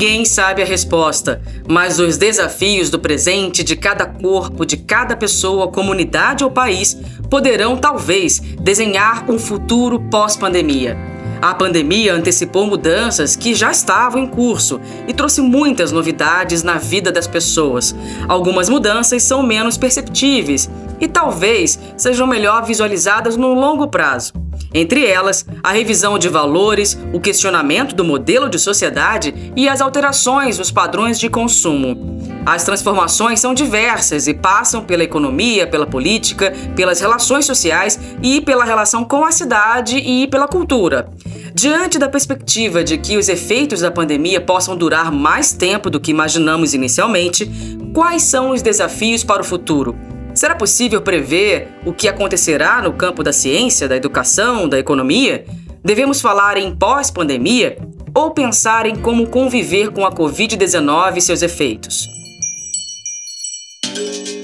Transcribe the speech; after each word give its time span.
Ninguém 0.00 0.24
sabe 0.24 0.62
a 0.62 0.64
resposta, 0.64 1.42
mas 1.68 1.98
os 1.98 2.16
desafios 2.16 2.88
do 2.88 3.00
presente 3.00 3.64
de 3.64 3.74
cada 3.74 4.06
corpo, 4.06 4.64
de 4.64 4.76
cada 4.76 5.16
pessoa, 5.16 5.72
comunidade 5.72 6.44
ou 6.44 6.52
país 6.52 6.96
poderão 7.28 7.76
talvez 7.76 8.38
desenhar 8.60 9.28
um 9.28 9.40
futuro 9.40 9.98
pós-pandemia. 10.08 10.96
A 11.42 11.52
pandemia 11.52 12.14
antecipou 12.14 12.64
mudanças 12.64 13.34
que 13.34 13.56
já 13.56 13.72
estavam 13.72 14.22
em 14.22 14.28
curso 14.28 14.80
e 15.08 15.12
trouxe 15.12 15.40
muitas 15.40 15.90
novidades 15.90 16.62
na 16.62 16.78
vida 16.78 17.10
das 17.10 17.26
pessoas. 17.26 17.92
Algumas 18.28 18.68
mudanças 18.68 19.24
são 19.24 19.42
menos 19.42 19.76
perceptíveis 19.76 20.70
e 21.00 21.08
talvez 21.08 21.76
sejam 21.96 22.24
melhor 22.24 22.64
visualizadas 22.64 23.36
no 23.36 23.52
longo 23.52 23.88
prazo. 23.88 24.32
Entre 24.72 25.06
elas, 25.06 25.46
a 25.62 25.72
revisão 25.72 26.18
de 26.18 26.28
valores, 26.28 26.98
o 27.12 27.20
questionamento 27.20 27.94
do 27.94 28.04
modelo 28.04 28.48
de 28.48 28.58
sociedade 28.58 29.52
e 29.56 29.68
as 29.68 29.80
alterações 29.80 30.58
nos 30.58 30.70
padrões 30.70 31.18
de 31.18 31.30
consumo. 31.30 32.18
As 32.44 32.64
transformações 32.64 33.40
são 33.40 33.52
diversas 33.52 34.26
e 34.26 34.34
passam 34.34 34.82
pela 34.82 35.04
economia, 35.04 35.66
pela 35.66 35.86
política, 35.86 36.52
pelas 36.74 37.00
relações 37.00 37.44
sociais 37.44 37.98
e 38.22 38.40
pela 38.40 38.64
relação 38.64 39.04
com 39.04 39.24
a 39.24 39.32
cidade 39.32 39.98
e 39.98 40.26
pela 40.26 40.48
cultura. 40.48 41.08
Diante 41.54 41.98
da 41.98 42.08
perspectiva 42.08 42.84
de 42.84 42.98
que 42.98 43.16
os 43.16 43.28
efeitos 43.28 43.80
da 43.80 43.90
pandemia 43.90 44.40
possam 44.40 44.76
durar 44.76 45.10
mais 45.10 45.52
tempo 45.52 45.90
do 45.90 45.98
que 45.98 46.10
imaginamos 46.10 46.72
inicialmente, 46.72 47.50
quais 47.92 48.22
são 48.22 48.50
os 48.50 48.62
desafios 48.62 49.24
para 49.24 49.42
o 49.42 49.44
futuro? 49.44 49.94
Será 50.34 50.54
possível 50.54 51.02
prever 51.02 51.68
o 51.84 51.92
que 51.92 52.08
acontecerá 52.08 52.80
no 52.82 52.92
campo 52.92 53.22
da 53.22 53.32
ciência, 53.32 53.88
da 53.88 53.96
educação, 53.96 54.68
da 54.68 54.78
economia? 54.78 55.44
Devemos 55.84 56.20
falar 56.20 56.56
em 56.56 56.74
pós-pandemia 56.74 57.78
ou 58.14 58.30
pensar 58.30 58.86
em 58.86 58.96
como 58.96 59.26
conviver 59.26 59.90
com 59.90 60.04
a 60.04 60.12
Covid-19 60.12 61.16
e 61.16 61.20
seus 61.20 61.42
efeitos? 61.42 62.08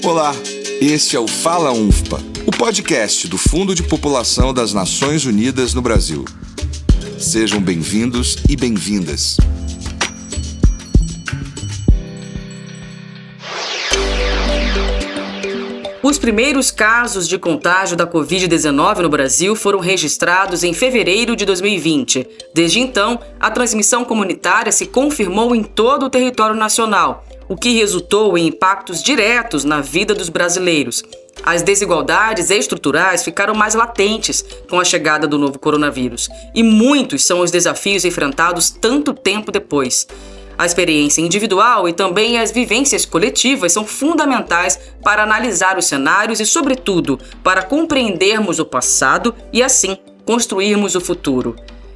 Olá, 0.03 0.33
este 0.81 1.15
é 1.15 1.19
o 1.19 1.27
Fala 1.27 1.71
UNFPA, 1.71 2.19
o 2.45 2.51
podcast 2.51 3.27
do 3.27 3.37
Fundo 3.37 3.73
de 3.73 3.83
População 3.83 4.53
das 4.53 4.73
Nações 4.73 5.25
Unidas 5.25 5.73
no 5.73 5.81
Brasil. 5.81 6.25
Sejam 7.17 7.61
bem-vindos 7.61 8.37
e 8.49 8.55
bem-vindas. 8.55 9.37
Os 16.15 16.19
primeiros 16.19 16.71
casos 16.71 17.27
de 17.27 17.37
contágio 17.37 17.97
da 17.97 18.07
Covid-19 18.07 18.99
no 18.99 19.09
Brasil 19.09 19.53
foram 19.53 19.79
registrados 19.79 20.63
em 20.63 20.73
fevereiro 20.73 21.35
de 21.35 21.43
2020. 21.43 22.25
Desde 22.53 22.79
então, 22.79 23.19
a 23.37 23.51
transmissão 23.51 24.05
comunitária 24.05 24.71
se 24.71 24.85
confirmou 24.85 25.53
em 25.53 25.61
todo 25.61 26.05
o 26.05 26.09
território 26.09 26.55
nacional, 26.55 27.25
o 27.49 27.57
que 27.57 27.77
resultou 27.77 28.37
em 28.37 28.47
impactos 28.47 29.03
diretos 29.03 29.65
na 29.65 29.81
vida 29.81 30.15
dos 30.15 30.29
brasileiros. 30.29 31.03
As 31.43 31.61
desigualdades 31.61 32.49
estruturais 32.49 33.21
ficaram 33.21 33.53
mais 33.53 33.75
latentes 33.75 34.41
com 34.69 34.79
a 34.79 34.85
chegada 34.85 35.27
do 35.27 35.37
novo 35.37 35.59
coronavírus, 35.59 36.29
e 36.55 36.63
muitos 36.63 37.25
são 37.25 37.41
os 37.41 37.51
desafios 37.51 38.05
enfrentados 38.05 38.69
tanto 38.69 39.13
tempo 39.13 39.51
depois. 39.51 40.07
A 40.57 40.65
experiência 40.65 41.21
individual 41.21 41.87
e 41.87 41.93
também 41.93 42.39
as 42.39 42.51
vivências 42.51 43.05
coletivas 43.05 43.73
são 43.73 43.85
fundamentais 43.85 44.79
para 45.03 45.23
analisar 45.23 45.77
os 45.77 45.85
cenários 45.85 46.39
e, 46.39 46.45
sobretudo, 46.45 47.19
para 47.43 47.63
compreendermos 47.63 48.59
o 48.59 48.65
passado 48.65 49.35
e, 49.51 49.61
assim, 49.61 49.97
construirmos 50.25 50.95
o 50.95 51.01
futuro. 51.01 51.55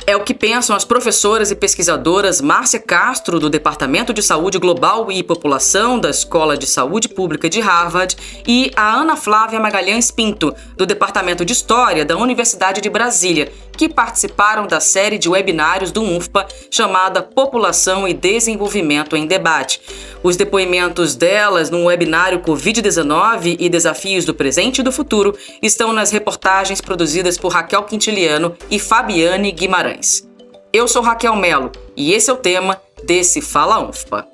É 0.10 0.16
o 0.16 0.24
que 0.24 0.34
pensam 0.34 0.76
as 0.76 0.84
professoras 0.84 1.52
e 1.52 1.56
pesquisadoras 1.56 2.42
Márcia 2.42 2.80
Castro, 2.80 3.40
do 3.40 3.48
Departamento 3.48 4.12
de 4.12 4.24
Saúde 4.24 4.58
Global 4.58 5.12
e 5.12 5.22
População 5.22 6.00
da 6.00 6.10
Escola 6.10 6.58
de 6.58 6.66
Saúde 6.66 7.08
Pública 7.08 7.48
de 7.48 7.60
Harvard, 7.60 8.18
e 8.48 8.72
a 8.76 8.92
Ana 8.92 9.16
Flávia 9.16 9.60
Magalhães 9.60 10.10
Pinto, 10.10 10.52
do 10.76 10.86
Departamento 10.86 11.46
de 11.46 11.54
História 11.54 12.04
da 12.04 12.18
Universidade 12.18 12.82
de 12.82 12.90
Brasília, 12.90 13.52
que 13.80 13.88
participaram 13.88 14.68
da 14.68 14.82
série 14.82 15.18
de 15.18 15.30
webinários 15.30 15.90
do 15.90 16.02
UNFPA 16.02 16.46
chamada 16.70 17.24
População 17.24 18.06
e 18.06 18.14
Desenvolvimento 18.14 19.16
em 19.16 19.26
Debate. 19.26 19.80
Os 20.22 20.36
depoimentos 20.36 21.16
delas 21.16 21.70
no 21.70 21.86
webinário 21.86 22.42
Covid-19 22.42 23.56
e 23.58 23.70
Desafios 23.70 24.26
do 24.26 24.34
Presente 24.34 24.80
e 24.80 24.84
do 24.84 24.92
Futuro 24.92 25.34
estão 25.62 25.94
nas 25.94 26.12
reportagens 26.12 26.82
produzidas 26.82 27.38
por 27.38 27.54
Raquel 27.54 27.84
Quintiliano 27.84 28.54
e 28.70 28.78
Fabiane 28.80 29.50
Guimarães. 29.54 30.28
Eu 30.74 30.86
sou 30.86 31.02
Raquel 31.02 31.38
Melo 31.38 31.72
e 31.96 32.12
esse 32.12 32.30
é 32.30 32.34
o 32.34 32.38
tema 32.38 32.82
desse 33.06 33.40
Fala 33.40 33.80
UNFPA. 33.80 34.28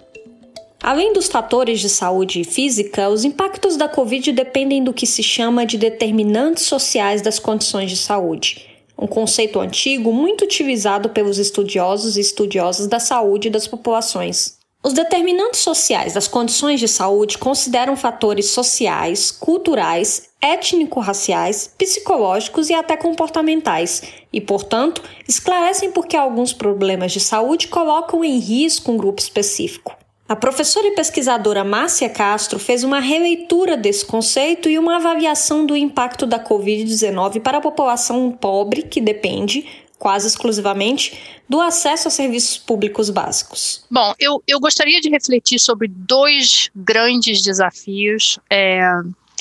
Além 0.81 1.13
dos 1.13 1.27
fatores 1.27 1.79
de 1.79 1.89
saúde 1.89 2.43
física, 2.43 3.09
os 3.09 3.23
impactos 3.23 3.77
da 3.77 3.87
Covid 3.87 4.31
dependem 4.31 4.83
do 4.83 4.91
que 4.91 5.05
se 5.05 5.21
chama 5.21 5.67
de 5.67 5.77
determinantes 5.77 6.63
sociais 6.63 7.21
das 7.21 7.37
condições 7.37 7.91
de 7.91 7.97
saúde 7.97 8.74
um 8.97 9.07
conceito 9.07 9.59
antigo 9.59 10.11
muito 10.13 10.45
utilizado 10.45 11.09
pelos 11.09 11.37
estudiosos 11.37 12.17
e 12.17 12.21
estudiosas 12.21 12.87
da 12.87 12.99
saúde 12.99 13.49
das 13.49 13.67
populações. 13.67 14.57
Os 14.83 14.93
determinantes 14.93 15.61
sociais 15.61 16.13
das 16.13 16.27
condições 16.27 16.79
de 16.79 16.87
saúde 16.87 17.39
consideram 17.39 17.97
fatores 17.97 18.51
sociais, 18.51 19.31
culturais, 19.31 20.29
étnico-raciais, 20.39 21.73
psicológicos 21.75 22.69
e 22.69 22.73
até 22.75 22.95
comportamentais, 22.95 24.03
e, 24.31 24.39
portanto, 24.39 25.01
esclarecem 25.27 25.91
por 25.91 26.05
que 26.05 26.15
alguns 26.15 26.53
problemas 26.53 27.11
de 27.11 27.19
saúde 27.19 27.67
colocam 27.67 28.23
em 28.23 28.37
risco 28.37 28.91
um 28.91 28.97
grupo 28.97 29.19
específico. 29.19 30.04
A 30.27 30.35
professora 30.35 30.87
e 30.87 30.95
pesquisadora 30.95 31.63
Márcia 31.63 32.09
Castro 32.09 32.57
fez 32.57 32.83
uma 32.83 32.99
releitura 32.99 33.77
desse 33.77 34.03
conceito 34.03 34.67
e 34.67 34.79
uma 34.79 34.95
avaliação 34.95 35.67
do 35.67 35.77
impacto 35.77 36.25
da 36.25 36.43
Covid-19 36.43 37.41
para 37.41 37.59
a 37.59 37.61
população 37.61 38.31
pobre, 38.31 38.81
que 38.81 38.99
depende, 38.99 39.67
quase 39.99 40.27
exclusivamente, 40.27 41.15
do 41.47 41.61
acesso 41.61 42.07
a 42.07 42.11
serviços 42.11 42.57
públicos 42.57 43.11
básicos. 43.11 43.85
Bom, 43.89 44.15
eu, 44.19 44.41
eu 44.47 44.59
gostaria 44.59 44.99
de 44.99 45.09
refletir 45.09 45.59
sobre 45.59 45.87
dois 45.87 46.71
grandes 46.75 47.43
desafios. 47.43 48.39
É, 48.49 48.81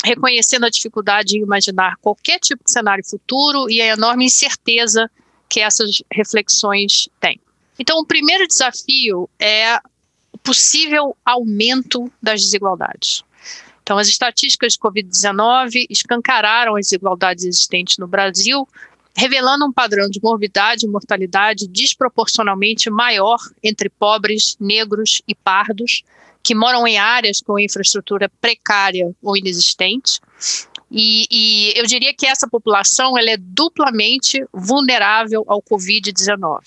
reconhecendo 0.05 0.67
a 0.67 0.71
dificuldade 0.71 1.39
em 1.39 1.41
imaginar 1.41 1.97
qualquer 1.97 2.39
tipo 2.39 2.63
de 2.63 2.71
cenário 2.71 3.03
futuro 3.09 3.71
e 3.71 3.81
a 3.81 3.87
enorme 3.87 4.27
incerteza 4.27 5.11
que 5.49 5.61
essas 5.61 6.03
reflexões 6.13 7.09
têm. 7.19 7.41
Então, 7.79 7.99
o 7.99 8.05
primeiro 8.05 8.47
desafio 8.47 9.31
é 9.39 9.79
possível 10.45 11.17
aumento 11.25 12.13
das 12.23 12.43
desigualdades. 12.43 13.25
Então, 13.83 13.99
as 13.99 14.09
estatísticas 14.09 14.75
de 14.75 14.79
Covid-19 14.79 15.87
escancararam 15.91 16.77
as 16.77 16.87
desigualdades 16.87 17.45
existentes 17.45 17.99
no 17.99 18.07
Brasil, 18.07 18.69
revelando 19.17 19.67
um 19.67 19.73
padrão 19.73 20.09
de 20.09 20.21
morbidade 20.23 20.87
e 20.87 20.89
mortalidade 20.89 21.67
desproporcionalmente 21.67 22.91
maior 22.91 23.39
entre 23.63 23.89
pobres, 23.89 24.57
negros 24.61 25.23
e 25.27 25.35
pardos, 25.35 26.03
que 26.43 26.55
moram 26.55 26.87
em 26.87 26.99
áreas 26.99 27.41
com 27.41 27.59
infraestrutura 27.59 28.31
precária 28.41 29.15
ou 29.23 29.37
inexistente. 29.37 30.21
E, 30.91 31.27
e 31.31 31.73
eu 31.79 31.87
diria 31.87 32.15
que 32.15 32.27
essa 32.27 32.47
população 32.47 33.17
ela 33.19 33.31
é 33.31 33.37
duplamente 33.39 34.45
vulnerável 34.53 35.43
ao 35.47 35.63
Covid-19. 35.63 36.61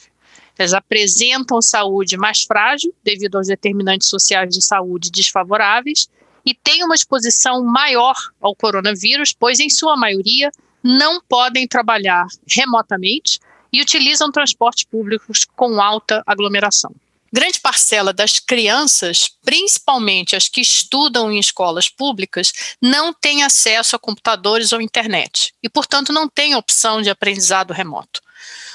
Elas 0.57 0.73
apresentam 0.73 1.61
saúde 1.61 2.17
mais 2.17 2.43
frágil, 2.43 2.93
devido 3.03 3.37
aos 3.37 3.47
determinantes 3.47 4.07
sociais 4.07 4.49
de 4.53 4.61
saúde 4.61 5.11
desfavoráveis, 5.11 6.09
e 6.45 6.53
têm 6.53 6.83
uma 6.83 6.95
exposição 6.95 7.63
maior 7.63 8.15
ao 8.41 8.55
coronavírus, 8.55 9.33
pois, 9.33 9.59
em 9.59 9.69
sua 9.69 9.97
maioria, 9.97 10.49
não 10.83 11.21
podem 11.21 11.67
trabalhar 11.67 12.25
remotamente 12.47 13.39
e 13.71 13.81
utilizam 13.81 14.31
transportes 14.31 14.85
públicos 14.85 15.45
com 15.55 15.81
alta 15.81 16.23
aglomeração. 16.25 16.95
Grande 17.31 17.59
parcela 17.59 18.13
das 18.13 18.39
crianças, 18.39 19.29
principalmente 19.43 20.35
as 20.35 20.47
que 20.47 20.61
estudam 20.61 21.31
em 21.31 21.37
escolas 21.37 21.89
públicas, 21.89 22.53
não 22.81 23.13
tem 23.13 23.43
acesso 23.43 23.97
a 23.97 23.99
computadores 23.99 24.71
ou 24.71 24.79
internet 24.79 25.53
e, 25.61 25.69
portanto, 25.69 26.13
não 26.13 26.29
tem 26.29 26.55
opção 26.55 27.01
de 27.01 27.09
aprendizado 27.09 27.73
remoto. 27.73 28.21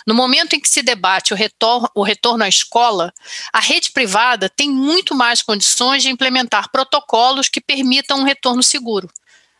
No 0.06 0.14
momento 0.14 0.54
em 0.54 0.60
que 0.60 0.68
se 0.68 0.82
debate 0.82 1.32
o 1.32 1.36
retorno, 1.36 1.88
o 1.94 2.02
retorno 2.02 2.44
à 2.44 2.48
escola, 2.48 3.12
a 3.52 3.60
rede 3.60 3.92
privada 3.92 4.48
tem 4.48 4.70
muito 4.70 5.14
mais 5.14 5.42
condições 5.42 6.02
de 6.02 6.10
implementar 6.10 6.70
protocolos 6.70 7.48
que 7.48 7.60
permitam 7.60 8.20
um 8.20 8.24
retorno 8.24 8.62
seguro. 8.62 9.08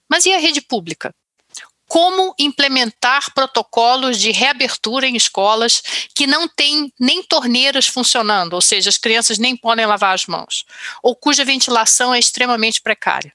Mas 0.08 0.26
e 0.26 0.32
a 0.32 0.38
rede 0.38 0.60
pública? 0.60 1.14
Como 1.88 2.34
implementar 2.38 3.34
protocolos 3.34 4.18
de 4.18 4.30
reabertura 4.30 5.06
em 5.06 5.14
escolas 5.14 5.82
que 6.14 6.26
não 6.26 6.48
têm 6.48 6.92
nem 6.98 7.22
torneiras 7.22 7.86
funcionando, 7.86 8.54
ou 8.54 8.62
seja, 8.62 8.88
as 8.88 8.96
crianças 8.96 9.38
nem 9.38 9.56
podem 9.56 9.84
lavar 9.84 10.14
as 10.14 10.26
mãos, 10.26 10.64
ou 11.02 11.14
cuja 11.14 11.44
ventilação 11.44 12.14
é 12.14 12.18
extremamente 12.18 12.80
precária? 12.80 13.34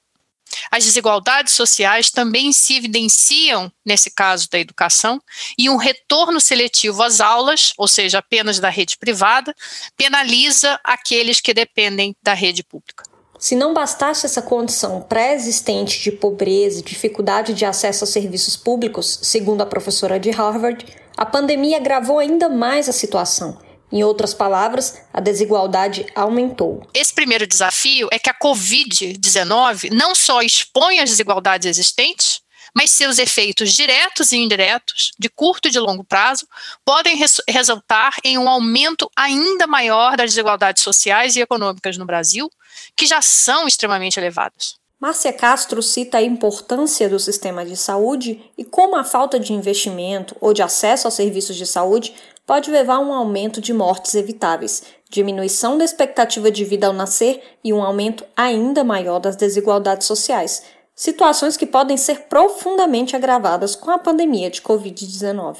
As 0.70 0.84
desigualdades 0.84 1.54
sociais 1.54 2.10
também 2.10 2.52
se 2.52 2.76
evidenciam 2.76 3.72
nesse 3.84 4.10
caso 4.10 4.48
da 4.50 4.58
educação, 4.58 5.20
e 5.56 5.70
um 5.70 5.76
retorno 5.76 6.40
seletivo 6.40 7.02
às 7.02 7.20
aulas, 7.20 7.72
ou 7.78 7.88
seja, 7.88 8.18
apenas 8.18 8.60
da 8.60 8.68
rede 8.68 8.98
privada, 8.98 9.54
penaliza 9.96 10.78
aqueles 10.84 11.40
que 11.40 11.54
dependem 11.54 12.14
da 12.22 12.34
rede 12.34 12.62
pública. 12.62 13.04
Se 13.38 13.54
não 13.54 13.72
bastasse 13.72 14.26
essa 14.26 14.42
condição 14.42 15.00
pré-existente 15.00 16.02
de 16.02 16.10
pobreza 16.10 16.80
e 16.80 16.82
dificuldade 16.82 17.54
de 17.54 17.64
acesso 17.64 18.04
a 18.04 18.06
serviços 18.06 18.56
públicos, 18.56 19.20
segundo 19.22 19.62
a 19.62 19.66
professora 19.66 20.18
de 20.18 20.30
Harvard, 20.30 20.84
a 21.16 21.24
pandemia 21.24 21.76
agravou 21.76 22.18
ainda 22.18 22.48
mais 22.48 22.88
a 22.88 22.92
situação 22.92 23.58
em 23.90 24.04
outras 24.04 24.34
palavras, 24.34 25.00
a 25.12 25.20
desigualdade 25.20 26.06
aumentou. 26.14 26.86
Esse 26.92 27.12
primeiro 27.12 27.46
desafio 27.46 28.08
é 28.10 28.18
que 28.18 28.30
a 28.30 28.34
Covid-19 28.34 29.90
não 29.90 30.14
só 30.14 30.42
expõe 30.42 31.00
as 31.00 31.10
desigualdades 31.10 31.66
existentes, 31.66 32.40
mas 32.74 32.90
seus 32.90 33.18
efeitos 33.18 33.72
diretos 33.72 34.30
e 34.32 34.36
indiretos, 34.36 35.12
de 35.18 35.28
curto 35.28 35.68
e 35.68 35.70
de 35.70 35.78
longo 35.78 36.04
prazo, 36.04 36.46
podem 36.84 37.16
res 37.16 37.40
resultar 37.48 38.14
em 38.22 38.36
um 38.38 38.48
aumento 38.48 39.10
ainda 39.16 39.66
maior 39.66 40.16
das 40.16 40.30
desigualdades 40.30 40.82
sociais 40.82 41.34
e 41.34 41.40
econômicas 41.40 41.96
no 41.96 42.04
Brasil, 42.04 42.50
que 42.94 43.06
já 43.06 43.22
são 43.22 43.66
extremamente 43.66 44.20
elevadas. 44.20 44.76
Márcia 45.00 45.32
Castro 45.32 45.80
cita 45.80 46.18
a 46.18 46.22
importância 46.22 47.08
do 47.08 47.20
sistema 47.20 47.64
de 47.64 47.76
saúde 47.76 48.42
e 48.58 48.64
como 48.64 48.96
a 48.96 49.04
falta 49.04 49.38
de 49.38 49.52
investimento 49.52 50.36
ou 50.40 50.52
de 50.52 50.60
acesso 50.60 51.06
aos 51.06 51.14
serviços 51.14 51.54
de 51.54 51.64
saúde 51.64 52.14
pode 52.48 52.70
levar 52.70 52.94
a 52.94 53.00
um 53.00 53.12
aumento 53.12 53.60
de 53.60 53.74
mortes 53.74 54.14
evitáveis, 54.14 54.82
diminuição 55.10 55.76
da 55.76 55.84
expectativa 55.84 56.50
de 56.50 56.64
vida 56.64 56.86
ao 56.86 56.94
nascer 56.94 57.58
e 57.62 57.74
um 57.74 57.82
aumento 57.82 58.24
ainda 58.34 58.82
maior 58.82 59.18
das 59.18 59.36
desigualdades 59.36 60.06
sociais, 60.06 60.62
situações 60.96 61.58
que 61.58 61.66
podem 61.66 61.98
ser 61.98 62.20
profundamente 62.22 63.14
agravadas 63.14 63.76
com 63.76 63.90
a 63.90 63.98
pandemia 63.98 64.48
de 64.48 64.62
Covid-19. 64.62 65.58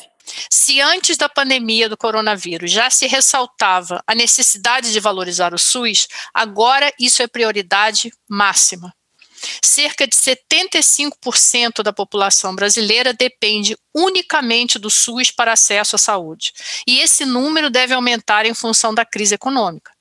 Se 0.50 0.80
antes 0.80 1.18
da 1.18 1.28
pandemia 1.28 1.90
do 1.90 1.96
coronavírus 1.96 2.70
já 2.70 2.88
se 2.88 3.06
ressaltava 3.06 4.02
a 4.06 4.14
necessidade 4.14 4.90
de 4.90 4.98
valorizar 4.98 5.52
o 5.52 5.58
SUS, 5.58 6.08
agora 6.32 6.90
isso 6.98 7.22
é 7.22 7.26
prioridade 7.26 8.10
máxima. 8.26 8.94
Cerca 9.62 10.06
de 10.06 10.14
75% 10.14 11.82
da 11.82 11.92
população 11.92 12.54
brasileira 12.54 13.12
depende 13.12 13.76
unicamente 13.94 14.78
do 14.78 14.90
SUS 14.90 15.30
para 15.30 15.52
acesso 15.52 15.96
à 15.96 15.98
saúde. 15.98 16.52
E 16.86 17.00
esse 17.00 17.24
número 17.24 17.70
deve 17.70 17.94
aumentar 17.94 18.46
em 18.46 18.54
função 18.54 18.94
da 18.94 19.04
crise 19.04 19.34
econômica. 19.34 19.97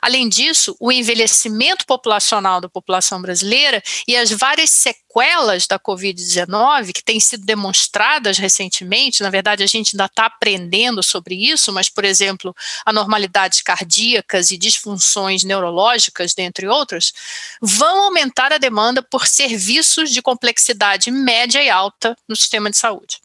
Além 0.00 0.28
disso, 0.28 0.76
o 0.78 0.90
envelhecimento 0.90 1.86
populacional 1.86 2.60
da 2.60 2.68
população 2.68 3.20
brasileira 3.20 3.82
e 4.06 4.16
as 4.16 4.30
várias 4.30 4.70
sequelas 4.70 5.66
da 5.66 5.78
Covid-19 5.78 6.92
que 6.92 7.02
têm 7.02 7.20
sido 7.20 7.44
demonstradas 7.44 8.38
recentemente, 8.38 9.22
na 9.22 9.30
verdade 9.30 9.62
a 9.62 9.66
gente 9.66 9.94
ainda 9.94 10.06
está 10.06 10.26
aprendendo 10.26 11.02
sobre 11.02 11.34
isso, 11.34 11.72
mas, 11.72 11.88
por 11.88 12.04
exemplo, 12.04 12.54
anormalidades 12.84 13.60
cardíacas 13.60 14.50
e 14.50 14.56
disfunções 14.56 15.44
neurológicas, 15.44 16.34
dentre 16.34 16.66
outras, 16.66 17.12
vão 17.60 18.04
aumentar 18.04 18.52
a 18.52 18.58
demanda 18.58 19.02
por 19.02 19.26
serviços 19.26 20.10
de 20.10 20.22
complexidade 20.22 21.10
média 21.10 21.62
e 21.62 21.70
alta 21.70 22.16
no 22.28 22.36
sistema 22.36 22.70
de 22.70 22.76
saúde. 22.76 23.18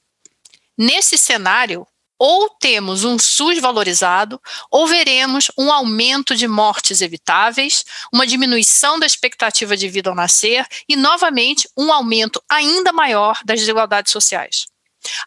Nesse 0.78 1.18
cenário, 1.18 1.88
ou 2.20 2.50
temos 2.50 3.04
um 3.04 3.18
SUS 3.20 3.60
valorizado, 3.60 4.42
ou 4.72 4.88
veremos 4.88 5.52
um 5.58 5.72
aumento 5.72 6.36
de 6.36 6.48
mortes 6.48 7.02
evitáveis, 7.02 7.84
uma 8.14 8.26
diminuição 8.26 9.00
da 9.00 9.06
expectativa 9.06 9.76
de 9.76 9.88
vida 9.88 10.10
ao 10.10 10.16
nascer 10.16 10.66
e, 10.88 10.96
novamente, 10.96 11.70
um 11.78 11.92
aumento 11.92 12.42
ainda 12.50 12.92
maior 12.94 13.40
das 13.46 13.60
desigualdades 13.60 14.12
sociais. 14.12 14.75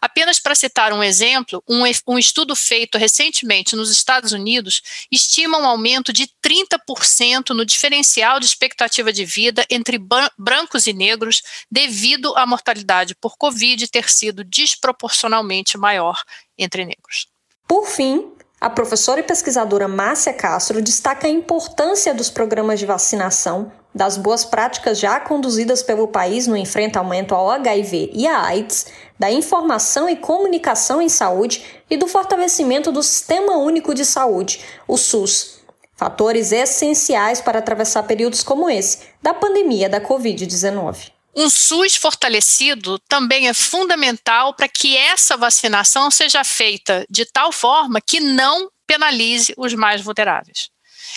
Apenas 0.01 0.39
para 0.39 0.55
citar 0.55 0.93
um 0.93 1.03
exemplo, 1.03 1.63
um, 1.67 1.83
um, 2.07 2.19
estudo 2.19 2.55
feito 2.55 2.97
recentemente 2.97 3.75
nos 3.75 3.91
Estados 3.91 4.31
Unidos 4.31 4.81
estima 5.11 5.57
um 5.57 5.65
aumento 5.65 6.13
de 6.13 6.27
30% 6.43 7.49
no 7.49 7.65
diferencial 7.65 8.39
de 8.39 8.45
expectativa 8.45 9.11
de 9.11 9.25
vida 9.25 9.65
entre 9.69 9.99
brancos 10.37 10.87
e 10.87 10.93
negros 10.93 11.41
devido 11.69 12.35
à 12.37 12.45
mortalidade 12.45 13.15
por 13.15 13.37
Covid 13.37 13.87
ter 13.87 14.09
sido 14.09 14.43
desproporcionalmente 14.43 15.77
maior 15.77 16.21
entre 16.57 16.85
negros. 16.85 17.27
Por 17.67 17.87
fim, 17.87 18.33
a 18.59 18.69
professora 18.69 19.21
e 19.21 19.23
pesquisadora 19.23 19.87
Márcia 19.87 20.33
Castro 20.33 20.81
destaca 20.81 21.27
a 21.27 21.29
importância 21.29 22.13
dos 22.13 22.29
programas 22.29 22.79
de 22.79 22.85
vacinação 22.85 23.71
das 23.93 24.17
boas 24.17 24.45
práticas 24.45 24.99
já 24.99 25.19
conduzidas 25.19 25.81
pelo 25.81 26.07
país 26.07 26.47
no 26.47 26.55
enfrentamento 26.55 27.33
ao 27.33 27.49
HIV 27.49 28.11
e 28.13 28.27
à 28.27 28.43
AIDS, 28.43 28.87
da 29.17 29.31
informação 29.31 30.07
e 30.07 30.15
comunicação 30.15 31.01
em 31.01 31.09
saúde 31.09 31.63
e 31.89 31.97
do 31.97 32.07
fortalecimento 32.07 32.91
do 32.91 33.03
Sistema 33.03 33.57
Único 33.57 33.93
de 33.93 34.05
Saúde, 34.05 34.61
o 34.87 34.97
SUS. 34.97 35.59
Fatores 35.95 36.53
essenciais 36.53 37.41
para 37.41 37.59
atravessar 37.59 38.03
períodos 38.03 38.41
como 38.41 38.69
esse, 38.69 38.99
da 39.21 39.33
pandemia 39.33 39.89
da 39.89 39.99
Covid-19. 39.99 41.11
Um 41.35 41.49
SUS 41.49 41.95
fortalecido 41.95 42.97
também 42.99 43.47
é 43.47 43.53
fundamental 43.53 44.53
para 44.53 44.67
que 44.67 44.95
essa 44.95 45.37
vacinação 45.37 46.09
seja 46.09 46.43
feita 46.43 47.05
de 47.09 47.25
tal 47.25 47.51
forma 47.51 47.99
que 48.01 48.19
não 48.19 48.69
penalize 48.87 49.53
os 49.57 49.73
mais 49.73 50.01
vulneráveis. 50.01 50.69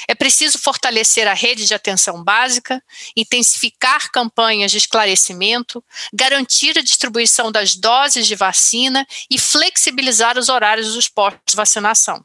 É 0.09 0.15
preciso 0.15 0.59
fortalecer 0.59 1.29
a 1.29 1.35
rede 1.35 1.67
de 1.67 1.75
atenção 1.75 2.23
básica, 2.23 2.83
intensificar 3.17 4.11
campanhas 4.11 4.71
de 4.71 4.79
esclarecimento, 4.79 5.85
garantir 6.13 6.79
a 6.79 6.83
distribuição 6.83 7.53
das 7.53 7.77
doses 7.77 8.27
de 8.27 8.35
vacina 8.35 9.07
e 9.31 9.39
flexibilizar 9.39 10.39
os 10.39 10.49
horários 10.49 10.95
dos 10.95 11.09
postos 11.09 11.43
de 11.49 11.57
vacinação. 11.57 12.25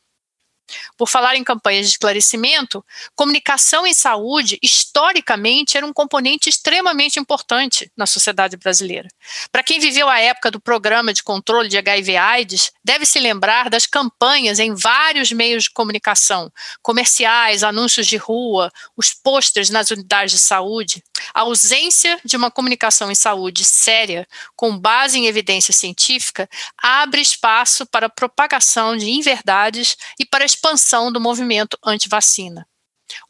Por 0.97 1.07
falar 1.07 1.36
em 1.36 1.43
campanhas 1.43 1.86
de 1.86 1.91
esclarecimento, 1.93 2.83
comunicação 3.15 3.86
em 3.86 3.93
saúde, 3.93 4.57
historicamente, 4.62 5.77
era 5.77 5.86
um 5.86 5.93
componente 5.93 6.50
extremamente 6.50 7.19
importante 7.19 7.91
na 7.95 8.05
sociedade 8.05 8.57
brasileira. 8.57 9.07
Para 9.51 9.63
quem 9.63 9.79
viveu 9.79 10.09
a 10.09 10.19
época 10.19 10.51
do 10.51 10.59
programa 10.59 11.13
de 11.13 11.24
controle 11.24 11.69
de 11.69 11.77
HIV/AIDS, 11.77 12.71
deve 12.83 13.05
se 13.05 13.19
lembrar 13.19 13.69
das 13.69 13.86
campanhas 13.86 14.59
em 14.59 14.74
vários 14.74 15.31
meios 15.31 15.63
de 15.63 15.71
comunicação, 15.71 16.51
comerciais, 16.81 17.63
anúncios 17.63 18.07
de 18.07 18.17
rua, 18.17 18.71
os 18.95 19.13
pôsteres 19.13 19.69
nas 19.69 19.91
unidades 19.91 20.33
de 20.33 20.39
saúde. 20.39 21.03
A 21.33 21.41
ausência 21.41 22.19
de 22.24 22.36
uma 22.38 22.51
comunicação 22.51 23.12
em 23.12 23.15
saúde 23.15 23.65
séria, 23.65 24.27
com 24.55 24.77
base 24.77 25.17
em 25.17 25.27
evidência 25.27 25.74
científica, 25.74 26.50
abre 26.77 27.21
espaço 27.21 27.86
para 27.86 28.07
a 28.07 28.09
propagação 28.09 28.95
de 28.95 29.09
inverdades 29.09 29.97
e 30.19 30.25
para 30.25 30.45
expansão 30.58 31.12
do 31.12 31.22
movimento 31.22 31.78
anti-vacina. 31.86 32.68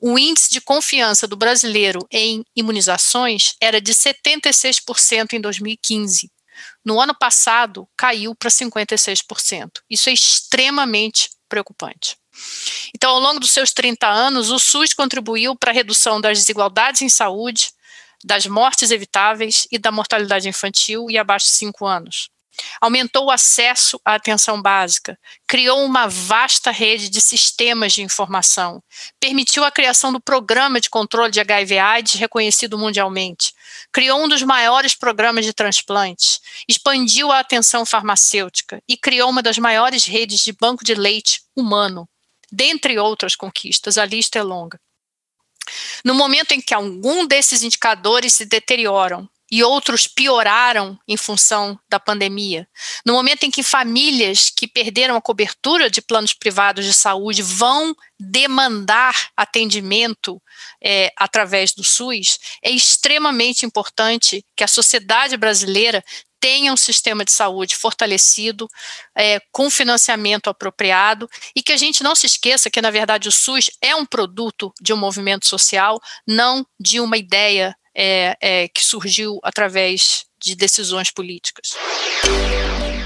O 0.01 0.17
índice 0.17 0.49
de 0.49 0.61
confiança 0.61 1.27
do 1.27 1.35
brasileiro 1.35 2.07
em 2.09 2.43
imunizações 2.55 3.55
era 3.61 3.79
de 3.79 3.93
76% 3.93 5.33
em 5.33 5.41
2015. 5.41 6.31
No 6.83 6.99
ano 6.99 7.13
passado, 7.13 7.87
caiu 7.95 8.33
para 8.33 8.49
56%. 8.49 9.69
Isso 9.89 10.09
é 10.09 10.13
extremamente 10.13 11.29
preocupante. 11.47 12.17
Então, 12.95 13.11
ao 13.11 13.19
longo 13.19 13.39
dos 13.39 13.51
seus 13.51 13.71
30 13.71 14.07
anos, 14.07 14.49
o 14.49 14.57
SUS 14.57 14.93
contribuiu 14.93 15.55
para 15.55 15.71
a 15.71 15.73
redução 15.73 16.19
das 16.19 16.39
desigualdades 16.39 17.01
em 17.01 17.09
saúde, 17.09 17.71
das 18.23 18.47
mortes 18.47 18.89
evitáveis 18.89 19.67
e 19.71 19.77
da 19.77 19.91
mortalidade 19.91 20.49
infantil 20.49 21.07
e 21.09 21.17
abaixo 21.17 21.47
de 21.47 21.51
5 21.53 21.85
anos 21.85 22.29
aumentou 22.81 23.25
o 23.25 23.31
acesso 23.31 23.99
à 24.03 24.15
atenção 24.15 24.61
básica, 24.61 25.17
criou 25.47 25.83
uma 25.83 26.07
vasta 26.07 26.71
rede 26.71 27.09
de 27.09 27.21
sistemas 27.21 27.93
de 27.93 28.01
informação, 28.01 28.81
permitiu 29.19 29.63
a 29.63 29.71
criação 29.71 30.11
do 30.11 30.19
Programa 30.19 30.79
de 30.79 30.89
Controle 30.89 31.31
de 31.31 31.39
HIV/AIDS 31.39 32.13
reconhecido 32.13 32.77
mundialmente, 32.77 33.53
criou 33.91 34.23
um 34.23 34.27
dos 34.27 34.43
maiores 34.43 34.95
programas 34.95 35.45
de 35.45 35.53
transplantes, 35.53 36.39
expandiu 36.67 37.31
a 37.31 37.39
atenção 37.39 37.85
farmacêutica 37.85 38.81
e 38.87 38.97
criou 38.97 39.29
uma 39.29 39.41
das 39.41 39.57
maiores 39.57 40.05
redes 40.05 40.41
de 40.41 40.53
banco 40.53 40.83
de 40.83 40.95
leite 40.95 41.41
humano. 41.55 42.07
Dentre 42.51 42.97
outras 42.97 43.35
conquistas, 43.35 43.97
a 43.97 44.05
lista 44.05 44.39
é 44.39 44.43
longa. 44.43 44.79
No 46.03 46.13
momento 46.13 46.53
em 46.53 46.61
que 46.61 46.73
algum 46.73 47.25
desses 47.25 47.61
indicadores 47.61 48.33
se 48.33 48.45
deterioram, 48.45 49.29
e 49.51 49.63
outros 49.63 50.07
pioraram 50.07 50.99
em 51.07 51.15
função 51.15 51.79
da 51.89 51.99
pandemia. 51.99 52.67
No 53.05 53.13
momento 53.13 53.43
em 53.43 53.51
que 53.51 53.63
famílias 53.63 54.49
que 54.49 54.67
perderam 54.67 55.15
a 55.15 55.21
cobertura 55.21 55.89
de 55.89 56.01
planos 56.01 56.33
privados 56.33 56.85
de 56.85 56.93
saúde 56.93 57.41
vão 57.41 57.95
demandar 58.19 59.13
atendimento 59.37 60.41
é, 60.83 61.11
através 61.15 61.73
do 61.73 61.83
SUS, 61.83 62.39
é 62.63 62.71
extremamente 62.71 63.65
importante 63.65 64.43
que 64.55 64.63
a 64.63 64.67
sociedade 64.67 65.37
brasileira 65.37 66.03
tenha 66.39 66.71
um 66.71 66.77
sistema 66.77 67.25
de 67.25 67.31
saúde 67.31 67.75
fortalecido, 67.75 68.67
é, 69.15 69.39
com 69.51 69.69
financiamento 69.69 70.49
apropriado, 70.49 71.29
e 71.55 71.63
que 71.63 71.71
a 71.71 71.77
gente 71.77 72.03
não 72.03 72.15
se 72.15 72.25
esqueça 72.25 72.69
que, 72.69 72.81
na 72.81 72.91
verdade, 72.91 73.27
o 73.27 73.31
SUS 73.31 73.71
é 73.81 73.95
um 73.95 74.05
produto 74.05 74.71
de 74.79 74.93
um 74.93 74.97
movimento 74.97 75.45
social, 75.45 75.99
não 76.27 76.65
de 76.79 76.99
uma 76.99 77.17
ideia 77.17 77.75
é, 77.97 78.37
é, 78.39 78.67
que 78.67 78.83
surgiu 78.83 79.39
através 79.41 80.25
de 80.39 80.55
decisões 80.55 81.09
políticas. 81.09 81.75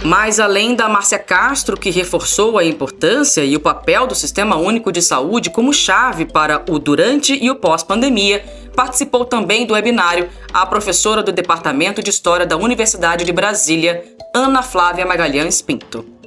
Mas 0.03 0.39
além 0.39 0.75
da 0.75 0.89
Márcia 0.89 1.19
Castro, 1.19 1.77
que 1.77 1.91
reforçou 1.91 2.57
a 2.57 2.65
importância 2.65 3.45
e 3.45 3.55
o 3.55 3.59
papel 3.59 4.07
do 4.07 4.15
Sistema 4.15 4.57
Único 4.57 4.91
de 4.91 5.01
Saúde 5.01 5.51
como 5.51 5.71
chave 5.71 6.25
para 6.25 6.65
o 6.69 6.79
durante 6.79 7.33
e 7.33 7.49
o 7.51 7.55
pós-pandemia, 7.55 8.43
participou 8.75 9.25
também 9.25 9.65
do 9.65 9.73
webinário 9.73 10.29
a 10.51 10.65
professora 10.65 11.21
do 11.21 11.31
Departamento 11.31 12.01
de 12.01 12.09
História 12.09 12.45
da 12.45 12.57
Universidade 12.57 13.23
de 13.23 13.31
Brasília, 13.31 14.03
Ana 14.33 14.63
Flávia 14.63 15.05
Magalhães 15.05 15.61
Pinto. 15.61 16.20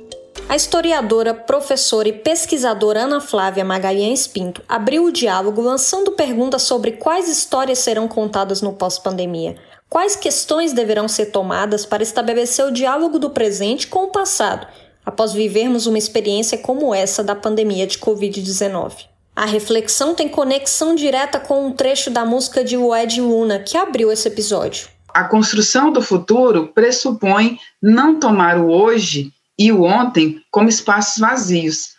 A 0.47 0.57
historiadora, 0.57 1.33
professora 1.33 2.09
e 2.09 2.13
pesquisadora 2.13 3.05
Ana 3.05 3.19
Flávia 3.21 3.65
Magalhães 3.65 4.27
Pinto 4.27 4.63
abriu 4.69 5.05
o 5.05 5.11
diálogo 5.11 5.63
lançando 5.63 6.13
perguntas 6.13 6.63
sobre 6.63 6.93
quais 6.93 7.29
histórias 7.29 7.79
serão 7.79 8.07
contadas 8.07 8.61
no 8.61 8.75
pós-pandemia, 8.75 9.57
quais 9.89 10.15
questões 10.15 10.75
deverão 10.75 11.09
ser 11.09 11.27
tomadas 11.27 11.87
para 11.87 12.03
estabelecer 12.03 12.65
o 12.67 12.71
diálogo 12.71 13.19
do 13.19 13.31
presente 13.31 13.87
com 13.87 14.05
o 14.05 14.13
passado, 14.13 14.67
após 15.05 15.33
vivermos 15.33 15.87
uma 15.87 15.99
experiência 15.99 16.59
como 16.59 16.95
essa 16.95 17.25
da 17.25 17.35
pandemia 17.35 17.87
de 17.87 17.99
Covid-19. 17.99 19.07
A 19.35 19.47
reflexão 19.47 20.15
tem 20.15 20.29
conexão 20.29 20.95
direta 20.95 21.41
com 21.41 21.67
um 21.67 21.73
trecho 21.73 22.11
da 22.11 22.25
música 22.25 22.63
de 22.63 22.77
Ed 22.77 23.21
Luna 23.21 23.61
que 23.61 23.79
abriu 23.79 24.13
esse 24.13 24.29
episódio. 24.29 24.89
A 25.09 25.25
construção 25.25 25.91
do 25.91 26.03
futuro 26.03 26.69
pressupõe 26.69 27.59
não 27.83 28.21
tomar 28.21 28.59
o 28.59 28.71
hoje 28.71 29.33
e 29.59 29.73
o 29.73 29.83
ontem 29.83 30.43
como 30.51 30.69
espaços 30.69 31.19
vazios. 31.19 31.95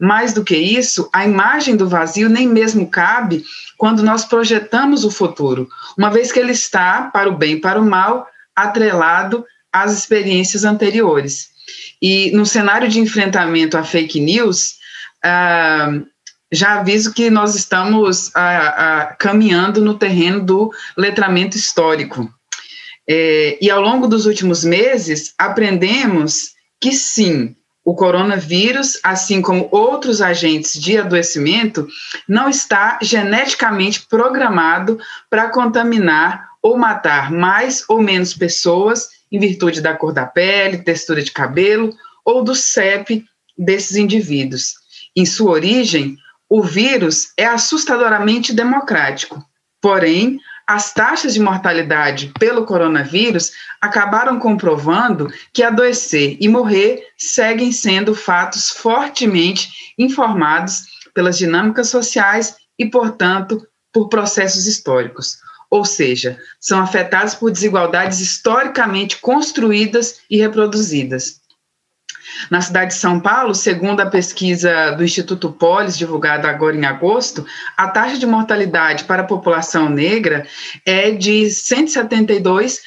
Mais 0.00 0.32
do 0.32 0.42
que 0.42 0.56
isso, 0.56 1.10
a 1.12 1.26
imagem 1.26 1.76
do 1.76 1.88
vazio 1.88 2.28
nem 2.28 2.48
mesmo 2.48 2.88
cabe 2.88 3.44
quando 3.76 4.02
nós 4.02 4.24
projetamos 4.24 5.04
o 5.04 5.10
futuro, 5.10 5.68
uma 5.96 6.10
vez 6.10 6.32
que 6.32 6.38
ele 6.38 6.52
está, 6.52 7.02
para 7.12 7.28
o 7.28 7.36
bem 7.36 7.54
e 7.54 7.60
para 7.60 7.78
o 7.78 7.84
mal, 7.84 8.26
atrelado 8.56 9.44
às 9.70 9.92
experiências 9.92 10.64
anteriores. 10.64 11.50
E 12.00 12.30
no 12.32 12.46
cenário 12.46 12.88
de 12.88 12.98
enfrentamento 12.98 13.76
à 13.76 13.84
fake 13.84 14.20
news, 14.20 14.76
ah, 15.22 16.00
já 16.50 16.80
aviso 16.80 17.12
que 17.12 17.30
nós 17.30 17.54
estamos 17.54 18.34
ah, 18.34 18.40
ah, 18.40 19.16
caminhando 19.18 19.80
no 19.80 19.94
terreno 19.94 20.44
do 20.44 20.72
letramento 20.96 21.56
histórico. 21.56 22.32
É, 23.08 23.58
e 23.60 23.70
ao 23.70 23.80
longo 23.80 24.06
dos 24.06 24.26
últimos 24.26 24.64
meses, 24.64 25.34
aprendemos 25.36 26.52
que 26.80 26.92
sim, 26.92 27.54
o 27.84 27.94
coronavírus, 27.94 28.98
assim 29.02 29.42
como 29.42 29.68
outros 29.70 30.20
agentes 30.20 30.80
de 30.80 30.98
adoecimento, 30.98 31.86
não 32.28 32.48
está 32.48 32.98
geneticamente 33.02 34.06
programado 34.06 34.98
para 35.28 35.48
contaminar 35.50 36.48
ou 36.62 36.76
matar 36.76 37.30
mais 37.30 37.84
ou 37.88 38.00
menos 38.00 38.34
pessoas 38.34 39.08
em 39.32 39.38
virtude 39.38 39.80
da 39.80 39.94
cor 39.94 40.12
da 40.12 40.26
pele, 40.26 40.78
textura 40.78 41.22
de 41.22 41.30
cabelo 41.30 41.94
ou 42.24 42.44
do 42.44 42.54
CEP 42.54 43.24
desses 43.56 43.96
indivíduos. 43.96 44.74
Em 45.16 45.24
sua 45.24 45.52
origem, 45.52 46.16
o 46.48 46.62
vírus 46.62 47.32
é 47.36 47.46
assustadoramente 47.46 48.52
democrático. 48.52 49.42
Porém, 49.80 50.38
as 50.70 50.94
taxas 50.94 51.34
de 51.34 51.40
mortalidade 51.40 52.32
pelo 52.38 52.64
coronavírus 52.64 53.50
acabaram 53.80 54.38
comprovando 54.38 55.28
que 55.52 55.64
adoecer 55.64 56.36
e 56.40 56.48
morrer 56.48 57.08
seguem 57.18 57.72
sendo 57.72 58.14
fatos 58.14 58.70
fortemente 58.70 59.92
informados 59.98 60.84
pelas 61.12 61.36
dinâmicas 61.36 61.88
sociais 61.88 62.54
e, 62.78 62.86
portanto, 62.86 63.66
por 63.92 64.08
processos 64.08 64.68
históricos. 64.68 65.38
Ou 65.68 65.84
seja, 65.84 66.38
são 66.60 66.78
afetados 66.78 67.34
por 67.34 67.50
desigualdades 67.50 68.20
historicamente 68.20 69.16
construídas 69.16 70.20
e 70.30 70.38
reproduzidas. 70.38 71.39
Na 72.50 72.60
cidade 72.60 72.92
de 72.92 72.98
São 72.98 73.20
Paulo, 73.20 73.54
segundo 73.54 74.00
a 74.00 74.06
pesquisa 74.06 74.92
do 74.92 75.04
Instituto 75.04 75.52
Polis, 75.52 75.96
divulgada 75.96 76.48
agora 76.48 76.76
em 76.76 76.84
agosto, 76.84 77.46
a 77.76 77.88
taxa 77.88 78.18
de 78.18 78.26
mortalidade 78.26 79.04
para 79.04 79.22
a 79.22 79.26
população 79.26 79.88
negra 79.88 80.46
é 80.86 81.10
de 81.10 81.50
172, 81.50 82.80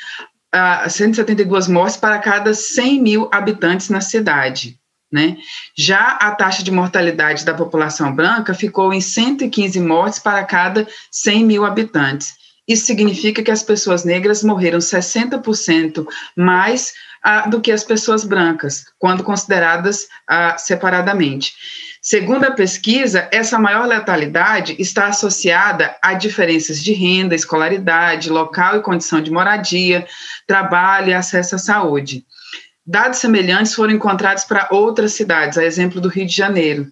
uh, 0.53 0.89
172 0.89 1.67
mortes 1.67 1.97
para 1.97 2.19
cada 2.19 2.53
100 2.53 3.01
mil 3.01 3.29
habitantes 3.31 3.89
na 3.89 4.01
cidade. 4.01 4.79
Né? 5.11 5.37
Já 5.77 6.17
a 6.19 6.31
taxa 6.31 6.63
de 6.63 6.71
mortalidade 6.71 7.45
da 7.45 7.53
população 7.53 8.15
branca 8.15 8.51
ficou 8.53 8.91
em 8.91 8.99
115 8.99 9.79
mortes 9.79 10.17
para 10.17 10.43
cada 10.43 10.87
100 11.11 11.43
mil 11.45 11.65
habitantes. 11.65 12.42
Isso 12.67 12.85
significa 12.85 13.43
que 13.43 13.51
as 13.51 13.61
pessoas 13.61 14.05
negras 14.05 14.43
morreram 14.43 14.79
60% 14.79 16.05
mais 16.35 16.93
ah, 17.21 17.47
do 17.47 17.59
que 17.59 17.71
as 17.71 17.83
pessoas 17.83 18.23
brancas, 18.23 18.85
quando 18.97 19.23
consideradas 19.23 20.07
ah, 20.27 20.57
separadamente. 20.57 21.53
Segundo 22.01 22.43
a 22.43 22.51
pesquisa, 22.51 23.29
essa 23.31 23.57
maior 23.57 23.85
letalidade 23.85 24.75
está 24.77 25.07
associada 25.07 25.95
a 26.01 26.13
diferenças 26.13 26.83
de 26.83 26.93
renda, 26.93 27.33
escolaridade, 27.33 28.29
local 28.29 28.77
e 28.77 28.81
condição 28.81 29.21
de 29.21 29.31
moradia, 29.31 30.05
trabalho 30.45 31.09
e 31.09 31.13
acesso 31.13 31.55
à 31.55 31.57
saúde. 31.57 32.25
Dados 32.85 33.19
semelhantes 33.19 33.73
foram 33.73 33.93
encontrados 33.93 34.43
para 34.43 34.67
outras 34.69 35.13
cidades, 35.13 35.57
a 35.57 35.63
exemplo 35.63 36.01
do 36.01 36.09
Rio 36.09 36.25
de 36.25 36.35
Janeiro. 36.35 36.91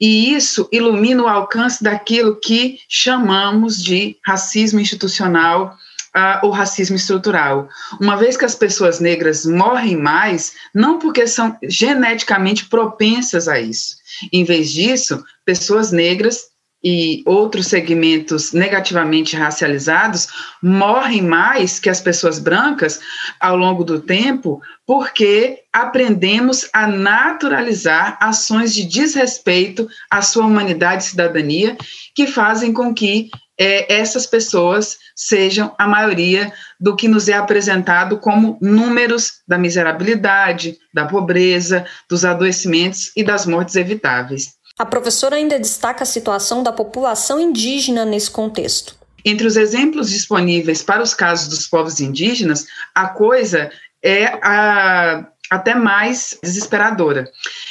E 0.00 0.34
isso 0.34 0.68
ilumina 0.72 1.22
o 1.22 1.28
alcance 1.28 1.82
daquilo 1.82 2.36
que 2.36 2.78
chamamos 2.88 3.82
de 3.82 4.16
racismo 4.24 4.80
institucional 4.80 5.76
uh, 6.16 6.46
o 6.46 6.50
racismo 6.50 6.96
estrutural. 6.96 7.68
Uma 8.00 8.16
vez 8.16 8.36
que 8.36 8.44
as 8.44 8.54
pessoas 8.54 8.98
negras 8.98 9.44
morrem 9.44 9.96
mais, 9.96 10.54
não 10.74 10.98
porque 10.98 11.26
são 11.26 11.56
geneticamente 11.62 12.64
propensas 12.66 13.46
a 13.46 13.60
isso. 13.60 13.96
Em 14.32 14.44
vez 14.44 14.72
disso, 14.72 15.22
pessoas 15.44 15.92
negras 15.92 16.55
e 16.88 17.20
outros 17.26 17.66
segmentos 17.66 18.52
negativamente 18.52 19.34
racializados 19.34 20.28
morrem 20.62 21.20
mais 21.20 21.80
que 21.80 21.90
as 21.90 22.00
pessoas 22.00 22.38
brancas 22.38 23.00
ao 23.40 23.56
longo 23.56 23.82
do 23.82 23.98
tempo, 23.98 24.62
porque 24.86 25.64
aprendemos 25.72 26.70
a 26.72 26.86
naturalizar 26.86 28.16
ações 28.20 28.72
de 28.72 28.84
desrespeito 28.84 29.88
à 30.08 30.22
sua 30.22 30.46
humanidade 30.46 31.02
e 31.02 31.06
cidadania, 31.08 31.76
que 32.14 32.28
fazem 32.28 32.72
com 32.72 32.94
que 32.94 33.30
é, 33.58 33.92
essas 33.92 34.24
pessoas 34.24 34.96
sejam 35.16 35.74
a 35.76 35.88
maioria 35.88 36.52
do 36.78 36.94
que 36.94 37.08
nos 37.08 37.28
é 37.28 37.32
apresentado 37.32 38.18
como 38.18 38.58
números 38.62 39.40
da 39.48 39.58
miserabilidade, 39.58 40.78
da 40.94 41.04
pobreza, 41.04 41.84
dos 42.08 42.24
adoecimentos 42.24 43.10
e 43.16 43.24
das 43.24 43.44
mortes 43.44 43.74
evitáveis. 43.74 44.55
A 44.78 44.84
professora 44.84 45.36
ainda 45.36 45.58
destaca 45.58 46.02
a 46.02 46.06
situação 46.06 46.62
da 46.62 46.72
população 46.72 47.40
indígena 47.40 48.04
nesse 48.04 48.30
contexto. 48.30 48.94
Entre 49.24 49.46
os 49.46 49.56
exemplos 49.56 50.10
disponíveis 50.10 50.82
para 50.82 51.02
os 51.02 51.14
casos 51.14 51.48
dos 51.48 51.66
povos 51.66 52.00
indígenas, 52.00 52.66
a 52.94 53.08
coisa 53.08 53.70
é 54.02 54.26
a 54.42 55.26
até 55.50 55.74
mais 55.74 56.36
desesperadora. 56.42 57.30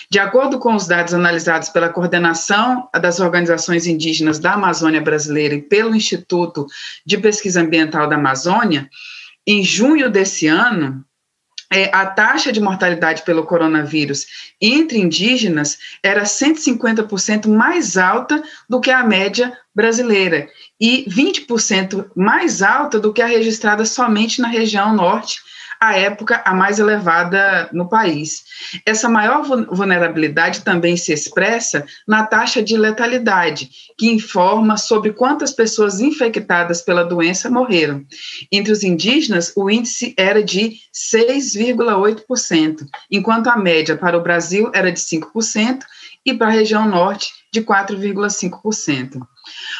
De 0.09 0.17
acordo 0.17 0.59
com 0.59 0.73
os 0.75 0.87
dados 0.87 1.13
analisados 1.13 1.69
pela 1.69 1.89
Coordenação 1.89 2.87
das 2.93 3.19
Organizações 3.19 3.85
Indígenas 3.85 4.39
da 4.39 4.53
Amazônia 4.53 5.01
Brasileira 5.01 5.55
e 5.55 5.61
pelo 5.61 5.95
Instituto 5.95 6.65
de 7.05 7.17
Pesquisa 7.17 7.61
Ambiental 7.61 8.07
da 8.07 8.15
Amazônia, 8.15 8.89
em 9.45 9.63
junho 9.63 10.09
desse 10.09 10.47
ano, 10.47 11.03
é, 11.71 11.89
a 11.93 12.05
taxa 12.05 12.51
de 12.51 12.61
mortalidade 12.61 13.23
pelo 13.23 13.45
coronavírus 13.45 14.25
entre 14.61 14.99
indígenas 14.99 15.77
era 16.03 16.23
150% 16.23 17.47
mais 17.47 17.97
alta 17.97 18.43
do 18.69 18.79
que 18.79 18.91
a 18.91 19.03
média 19.03 19.57
brasileira 19.73 20.47
e 20.79 21.05
20% 21.09 22.09
mais 22.15 22.61
alta 22.61 22.99
do 22.99 23.11
que 23.11 23.21
a 23.21 23.27
registrada 23.27 23.85
somente 23.85 24.41
na 24.41 24.47
região 24.47 24.93
norte 24.93 25.39
à 25.79 25.97
época 25.97 26.41
a 26.45 26.53
mais 26.53 26.79
elevada 26.79 27.69
no 27.71 27.87
país. 27.87 28.43
Essa 28.85 29.09
maior 29.09 29.43
vulnerabilidade 29.43 30.61
também 30.61 30.97
se 30.97 31.13
expressa 31.13 31.85
na 32.07 32.25
taxa 32.25 32.61
de 32.61 32.77
letalidade, 32.77 33.69
que 33.97 34.09
informa 34.09 34.77
sobre 34.77 35.13
quantas 35.13 35.51
pessoas 35.51 35.99
infectadas 35.99 36.81
pela 36.81 37.03
doença 37.03 37.49
morreram. 37.49 38.05
Entre 38.51 38.71
os 38.71 38.83
indígenas, 38.83 39.51
o 39.55 39.69
índice 39.69 40.13
era 40.17 40.43
de 40.43 40.77
6,8%, 40.93 42.85
enquanto 43.11 43.47
a 43.47 43.57
média 43.57 43.95
para 43.97 44.17
o 44.17 44.21
Brasil 44.21 44.69
era 44.73 44.91
de 44.91 44.99
5% 44.99 45.79
e 46.25 46.33
para 46.33 46.47
a 46.47 46.51
região 46.51 46.87
norte 46.87 47.31
de 47.51 47.61
4,5%. 47.61 49.21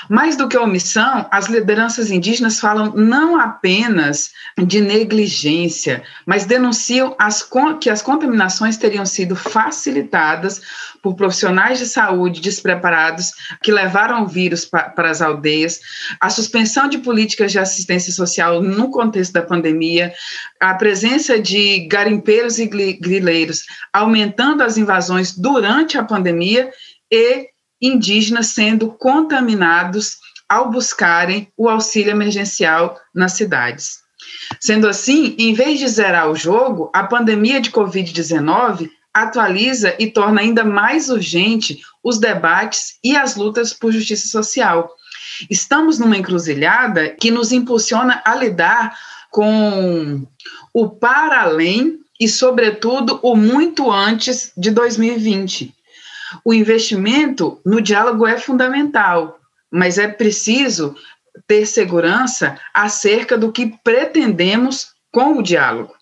Mais 0.10 0.36
do 0.36 0.48
que 0.48 0.57
omissão, 0.57 1.27
as 1.31 1.48
lideranças 1.48 2.12
indígenas 2.12 2.60
falam 2.60 2.93
não 2.95 3.39
apenas 3.39 4.31
de 4.57 4.81
negligência, 4.81 6.03
mas 6.25 6.45
denunciam 6.45 7.15
as, 7.17 7.48
que 7.79 7.89
as 7.89 8.01
contaminações 8.01 8.77
teriam 8.77 9.05
sido 9.05 9.36
facilitadas 9.36 10.62
por 11.01 11.15
profissionais 11.15 11.79
de 11.79 11.86
saúde 11.86 12.41
despreparados 12.41 13.31
que 13.62 13.72
levaram 13.72 14.24
o 14.24 14.27
vírus 14.27 14.65
pa, 14.65 14.84
para 14.89 15.10
as 15.10 15.22
aldeias, 15.22 15.79
a 16.19 16.29
suspensão 16.29 16.88
de 16.88 16.98
políticas 16.98 17.51
de 17.51 17.60
assistência 17.60 18.12
social 18.12 18.62
no 18.62 18.89
contexto 18.89 19.34
da 19.34 19.41
pandemia, 19.41 20.13
a 20.60 20.74
presença 20.74 21.39
de 21.39 21.88
garimpeiros 21.88 22.60
e 22.60 22.65
grileiros 22.65 23.65
aumentando 23.93 24.63
as 24.63 24.77
invasões 24.77 25.36
durante 25.36 25.98
a 25.98 26.03
pandemia 26.03 26.72
e 27.12 27.50
indígenas 27.88 28.48
sendo 28.48 28.89
contaminados 28.89 30.18
ao 30.48 30.70
buscarem 30.70 31.51
o 31.58 31.68
auxílio 31.70 32.12
emergencial 32.12 33.00
nas 33.13 33.34
cidades. 33.34 34.00
Sendo 34.60 34.88
assim, 34.88 35.36
em 35.38 35.54
vez 35.54 35.80
de 35.80 35.88
zerar 35.88 36.30
o 36.30 36.36
jogo, 36.36 36.89
a 36.94 37.04
pandemia 37.04 37.60
de 37.60 37.72
Covid-19 37.72 38.89
atualiza 39.13 39.96
e 39.98 40.08
torna 40.08 40.42
ainda 40.42 40.63
mais 40.63 41.10
urgente 41.10 41.80
os 42.04 42.20
debates 42.20 42.98
e 43.04 43.15
as 43.15 43.36
lutas 43.36 43.74
por 43.74 43.92
justiça 43.92 44.27
social. 44.27 44.92
Estamos 45.50 45.98
numa 46.00 46.18
encruzilhada 46.18 47.10
que 47.10 47.32
nos 47.32 47.51
impulsiona 47.51 48.22
a 48.25 48.36
lidar 48.36 48.98
com 49.32 50.25
o 50.74 50.89
para 50.89 51.42
além 51.42 52.00
e, 52.20 52.27
sobretudo, 52.27 53.20
o 53.22 53.36
muito 53.36 53.92
antes 53.92 54.51
de 54.56 54.72
2020. 54.72 55.74
O 56.44 56.54
investimento 56.54 57.60
no 57.65 57.82
diálogo 57.82 58.25
é 58.25 58.38
fundamental, 58.38 59.39
mas 59.72 59.98
é 59.98 60.08
preciso 60.08 60.96
ter 61.48 61.65
segurança 61.65 62.60
acerca 62.74 63.38
do 63.38 63.51
que 63.51 63.77
pretendemos 63.84 64.94
com 65.12 65.38
o 65.38 65.44
diálogo. 65.44 65.94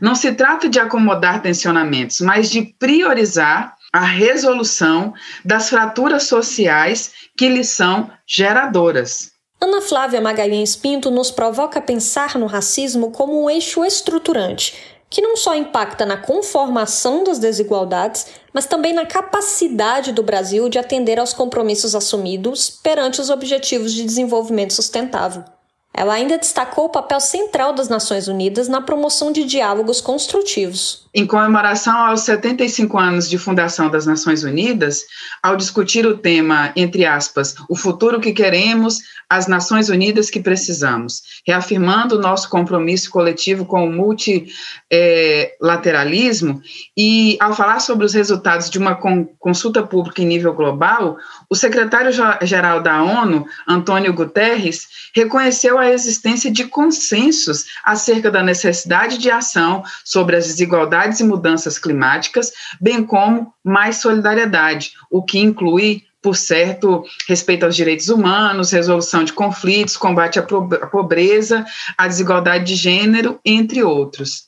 Não 0.00 0.14
se 0.14 0.32
trata 0.32 0.68
de 0.68 0.78
acomodar 0.78 1.42
tensionamentos, 1.42 2.20
mas 2.20 2.50
de 2.50 2.62
priorizar 2.78 3.74
a 3.92 4.00
resolução 4.00 5.12
das 5.44 5.68
fraturas 5.68 6.24
sociais 6.24 7.12
que 7.36 7.48
lhes 7.48 7.70
são 7.70 8.10
geradoras. 8.26 9.32
Ana 9.60 9.80
Flávia 9.80 10.20
Magalhães 10.20 10.74
Pinto 10.76 11.10
nos 11.10 11.30
provoca 11.30 11.80
a 11.80 11.82
pensar 11.82 12.38
no 12.38 12.46
racismo 12.46 13.10
como 13.10 13.44
um 13.44 13.50
eixo 13.50 13.84
estruturante 13.84 14.74
que 15.10 15.20
não 15.20 15.36
só 15.36 15.56
impacta 15.56 16.06
na 16.06 16.16
conformação 16.16 17.24
das 17.24 17.40
desigualdades, 17.40 18.28
mas 18.52 18.66
também 18.66 18.92
na 18.94 19.04
capacidade 19.04 20.12
do 20.12 20.22
Brasil 20.22 20.68
de 20.68 20.78
atender 20.78 21.18
aos 21.18 21.32
compromissos 21.32 21.96
assumidos 21.96 22.70
perante 22.70 23.20
os 23.20 23.28
Objetivos 23.28 23.92
de 23.92 24.04
Desenvolvimento 24.04 24.72
Sustentável. 24.72 25.44
Ela 25.92 26.14
ainda 26.14 26.38
destacou 26.38 26.84
o 26.84 26.88
papel 26.88 27.18
central 27.18 27.72
das 27.72 27.88
Nações 27.88 28.28
Unidas 28.28 28.68
na 28.68 28.80
promoção 28.80 29.32
de 29.32 29.42
diálogos 29.42 30.00
construtivos. 30.00 31.08
Em 31.12 31.26
comemoração 31.26 31.94
aos 31.94 32.20
75 32.20 32.96
anos 32.96 33.28
de 33.28 33.36
fundação 33.36 33.90
das 33.90 34.06
Nações 34.06 34.44
Unidas, 34.44 35.02
ao 35.42 35.56
discutir 35.56 36.06
o 36.06 36.16
tema, 36.16 36.72
entre 36.76 37.04
aspas, 37.04 37.56
o 37.68 37.74
futuro 37.74 38.20
que 38.20 38.32
queremos, 38.32 38.98
as 39.30 39.46
Nações 39.46 39.88
Unidas 39.88 40.28
que 40.28 40.40
precisamos, 40.40 41.22
reafirmando 41.46 42.16
o 42.16 42.20
nosso 42.20 42.50
compromisso 42.50 43.08
coletivo 43.08 43.64
com 43.64 43.86
o 43.86 43.92
multilateralismo, 43.92 46.60
e 46.96 47.36
ao 47.38 47.54
falar 47.54 47.78
sobre 47.78 48.04
os 48.04 48.12
resultados 48.12 48.68
de 48.68 48.76
uma 48.76 48.98
consulta 49.38 49.84
pública 49.84 50.20
em 50.20 50.26
nível 50.26 50.52
global, 50.52 51.16
o 51.48 51.54
secretário-geral 51.54 52.82
da 52.82 53.04
ONU, 53.04 53.46
Antônio 53.68 54.12
Guterres, 54.12 54.88
reconheceu 55.14 55.78
a 55.78 55.88
existência 55.88 56.50
de 56.50 56.64
consensos 56.64 57.66
acerca 57.84 58.32
da 58.32 58.42
necessidade 58.42 59.16
de 59.16 59.30
ação 59.30 59.84
sobre 60.04 60.34
as 60.34 60.48
desigualdades 60.48 61.20
e 61.20 61.24
mudanças 61.24 61.78
climáticas, 61.78 62.50
bem 62.80 63.04
como 63.04 63.54
mais 63.62 63.98
solidariedade, 63.98 64.94
o 65.08 65.22
que 65.22 65.38
inclui 65.38 66.02
por 66.22 66.36
certo, 66.36 67.04
respeito 67.26 67.64
aos 67.64 67.74
direitos 67.74 68.08
humanos, 68.08 68.70
resolução 68.70 69.24
de 69.24 69.32
conflitos, 69.32 69.96
combate 69.96 70.38
à 70.38 70.42
pobreza, 70.42 71.64
à 71.96 72.06
desigualdade 72.06 72.64
de 72.64 72.74
gênero, 72.76 73.40
entre 73.44 73.82
outros. 73.82 74.44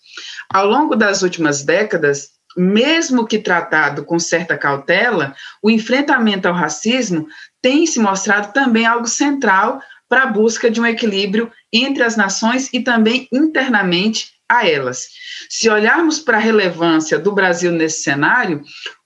Ao 0.52 0.66
longo 0.66 0.94
das 0.94 1.22
últimas 1.22 1.64
décadas, 1.64 2.30
mesmo 2.56 3.26
que 3.26 3.38
tratado 3.38 4.04
com 4.04 4.18
certa 4.18 4.58
cautela, 4.58 5.34
o 5.62 5.70
enfrentamento 5.70 6.46
ao 6.46 6.54
racismo 6.54 7.26
tem 7.62 7.86
se 7.86 7.98
mostrado 7.98 8.52
também 8.52 8.84
algo 8.84 9.06
central 9.06 9.80
para 10.08 10.24
a 10.24 10.26
busca 10.26 10.70
de 10.70 10.78
um 10.78 10.84
equilíbrio 10.84 11.50
entre 11.72 12.02
as 12.02 12.16
nações 12.16 12.68
e 12.72 12.80
também 12.80 13.26
internamente 13.32 14.32
a 14.46 14.68
elas. 14.68 15.08
Se 15.48 15.70
olharmos 15.70 16.18
para 16.18 16.36
a 16.36 16.40
relevância 16.40 17.18
do 17.18 17.32
Brasil 17.32 17.72
nesse 17.72 18.02
cenário, 18.02 18.62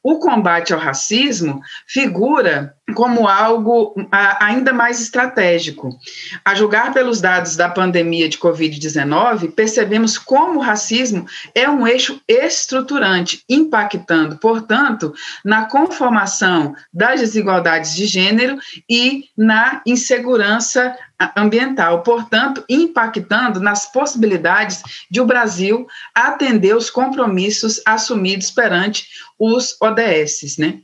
o 0.07 0.21
combate 0.21 0.73
ao 0.73 0.79
racismo 0.79 1.61
figura 1.85 2.73
como 2.95 3.27
algo 3.27 3.92
ainda 4.38 4.73
mais 4.73 5.01
estratégico. 5.01 5.99
A 6.45 6.55
julgar 6.55 6.95
pelos 6.95 7.21
dados 7.21 7.57
da 7.57 7.69
pandemia 7.69 8.29
de 8.29 8.38
Covid-19, 8.38 9.51
percebemos 9.51 10.16
como 10.16 10.61
o 10.61 10.62
racismo 10.62 11.27
é 11.53 11.69
um 11.69 11.85
eixo 11.88 12.21
estruturante, 12.29 13.42
impactando, 13.49 14.38
portanto, 14.38 15.12
na 15.45 15.64
conformação 15.64 16.77
das 16.95 17.19
desigualdades 17.19 17.92
de 17.97 18.07
gênero 18.07 18.57
e 18.88 19.25
na 19.37 19.83
insegurança 19.85 20.97
ambiental, 21.37 22.02
portanto, 22.02 22.64
impactando 22.68 23.61
nas 23.61 23.90
possibilidades 23.90 24.83
de 25.11 25.20
o 25.20 25.26
Brasil 25.26 25.87
atender 26.14 26.76
os 26.76 26.90
compromissos 26.90 27.81
assumidos 27.87 28.50
perante 28.50 29.09
os 29.38 29.76
ODSs, 29.81 30.61
né? 30.61 30.81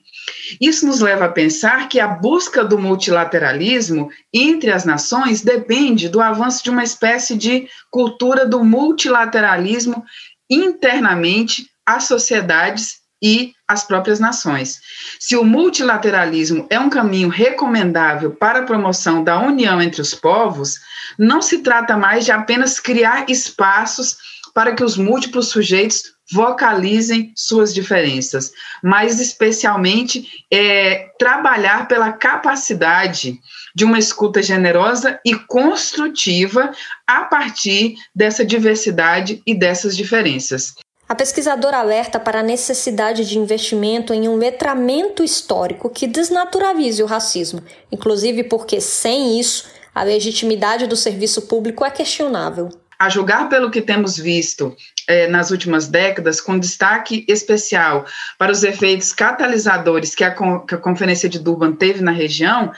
Isso 0.60 0.86
nos 0.86 1.00
leva 1.00 1.26
a 1.26 1.32
pensar 1.32 1.88
que 1.88 1.98
a 1.98 2.06
busca 2.06 2.64
do 2.64 2.78
multilateralismo 2.78 4.10
entre 4.32 4.70
as 4.70 4.84
nações 4.84 5.42
depende 5.42 6.08
do 6.08 6.20
avanço 6.20 6.62
de 6.62 6.70
uma 6.70 6.84
espécie 6.84 7.36
de 7.36 7.68
cultura 7.90 8.46
do 8.46 8.64
multilateralismo 8.64 10.04
internamente 10.48 11.66
às 11.84 12.04
sociedades 12.04 13.01
e 13.22 13.52
às 13.68 13.84
próprias 13.84 14.18
nações. 14.18 14.80
Se 15.20 15.36
o 15.36 15.44
multilateralismo 15.44 16.66
é 16.68 16.78
um 16.78 16.90
caminho 16.90 17.28
recomendável 17.28 18.32
para 18.32 18.60
a 18.60 18.66
promoção 18.66 19.22
da 19.22 19.38
união 19.38 19.80
entre 19.80 20.02
os 20.02 20.14
povos, 20.14 20.80
não 21.18 21.40
se 21.40 21.58
trata 21.58 21.96
mais 21.96 22.24
de 22.24 22.32
apenas 22.32 22.80
criar 22.80 23.26
espaços 23.28 24.16
para 24.54 24.74
que 24.74 24.84
os 24.84 24.96
múltiplos 24.96 25.48
sujeitos 25.48 26.12
vocalizem 26.30 27.32
suas 27.36 27.74
diferenças, 27.74 28.52
mas 28.82 29.20
especialmente 29.20 30.26
é, 30.50 31.10
trabalhar 31.18 31.86
pela 31.88 32.12
capacidade 32.12 33.38
de 33.74 33.84
uma 33.84 33.98
escuta 33.98 34.42
generosa 34.42 35.20
e 35.24 35.34
construtiva 35.34 36.72
a 37.06 37.24
partir 37.24 37.96
dessa 38.14 38.44
diversidade 38.44 39.42
e 39.46 39.54
dessas 39.54 39.96
diferenças. 39.96 40.74
A 41.08 41.14
pesquisadora 41.14 41.78
alerta 41.78 42.18
para 42.18 42.40
a 42.40 42.42
necessidade 42.42 43.28
de 43.28 43.38
investimento 43.38 44.14
em 44.14 44.28
um 44.28 44.36
letramento 44.36 45.22
histórico 45.22 45.90
que 45.90 46.06
desnaturalize 46.06 47.02
o 47.02 47.06
racismo, 47.06 47.62
inclusive 47.90 48.44
porque, 48.44 48.80
sem 48.80 49.38
isso, 49.38 49.66
a 49.94 50.02
legitimidade 50.02 50.86
do 50.86 50.96
serviço 50.96 51.42
público 51.42 51.84
é 51.84 51.90
questionável. 51.90 52.70
A 52.98 53.08
julgar 53.08 53.48
pelo 53.48 53.70
que 53.70 53.82
temos 53.82 54.16
visto 54.16 54.74
é, 55.08 55.26
nas 55.26 55.50
últimas 55.50 55.88
décadas, 55.88 56.40
com 56.40 56.58
destaque 56.58 57.26
especial 57.28 58.06
para 58.38 58.52
os 58.52 58.62
efeitos 58.62 59.12
catalisadores 59.12 60.14
que 60.14 60.22
a, 60.22 60.30
que 60.30 60.74
a 60.74 60.78
Conferência 60.78 61.28
de 61.28 61.40
Durban 61.40 61.72
teve 61.72 62.00
na 62.00 62.12
região, 62.12 62.72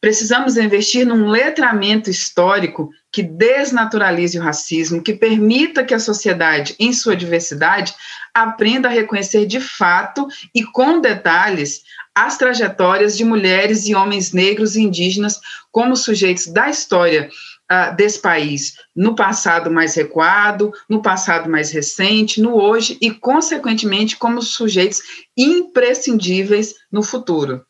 precisamos 0.00 0.56
investir 0.56 1.06
num 1.06 1.28
letramento 1.28 2.10
histórico 2.10 2.90
que 3.12 3.22
desnaturalize 3.22 4.38
o 4.38 4.42
racismo, 4.42 5.02
que 5.02 5.12
permita 5.12 5.84
que 5.84 5.94
a 5.94 5.98
sociedade, 5.98 6.76
em 6.78 6.92
sua 6.92 7.16
diversidade, 7.16 7.94
aprenda 8.32 8.88
a 8.88 8.92
reconhecer 8.92 9.46
de 9.46 9.60
fato 9.60 10.28
e 10.54 10.62
com 10.62 11.00
detalhes 11.00 11.82
as 12.14 12.36
trajetórias 12.36 13.16
de 13.16 13.24
mulheres 13.24 13.86
e 13.86 13.94
homens 13.94 14.32
negros 14.32 14.76
e 14.76 14.82
indígenas 14.82 15.40
como 15.72 15.96
sujeitos 15.96 16.46
da 16.46 16.68
história 16.68 17.28
uh, 17.70 17.94
desse 17.96 18.20
país 18.20 18.74
no 18.94 19.14
passado 19.14 19.70
mais 19.70 19.94
recuado, 19.94 20.72
no 20.88 21.02
passado 21.02 21.48
mais 21.48 21.70
recente, 21.70 22.40
no 22.40 22.54
hoje 22.54 22.98
e, 23.00 23.10
consequentemente, 23.10 24.16
como 24.16 24.42
sujeitos 24.42 25.00
imprescindíveis 25.36 26.74
no 26.90 27.02
futuro. 27.02 27.64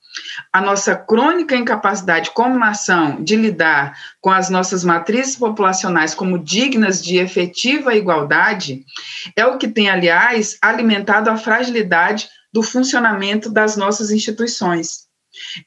A 0.52 0.60
nossa 0.60 0.94
crônica 0.94 1.56
incapacidade 1.56 2.30
como 2.32 2.58
nação 2.58 3.22
de 3.22 3.36
lidar 3.36 3.96
com 4.20 4.30
as 4.30 4.50
nossas 4.50 4.84
matrizes 4.84 5.36
populacionais 5.36 6.14
como 6.14 6.38
dignas 6.38 7.02
de 7.02 7.18
efetiva 7.18 7.94
igualdade 7.94 8.84
é 9.36 9.46
o 9.46 9.58
que 9.58 9.68
tem, 9.68 9.88
aliás, 9.88 10.58
alimentado 10.60 11.30
a 11.30 11.36
fragilidade 11.36 12.28
do 12.52 12.62
funcionamento 12.62 13.50
das 13.50 13.76
nossas 13.76 14.10
instituições. 14.10 15.08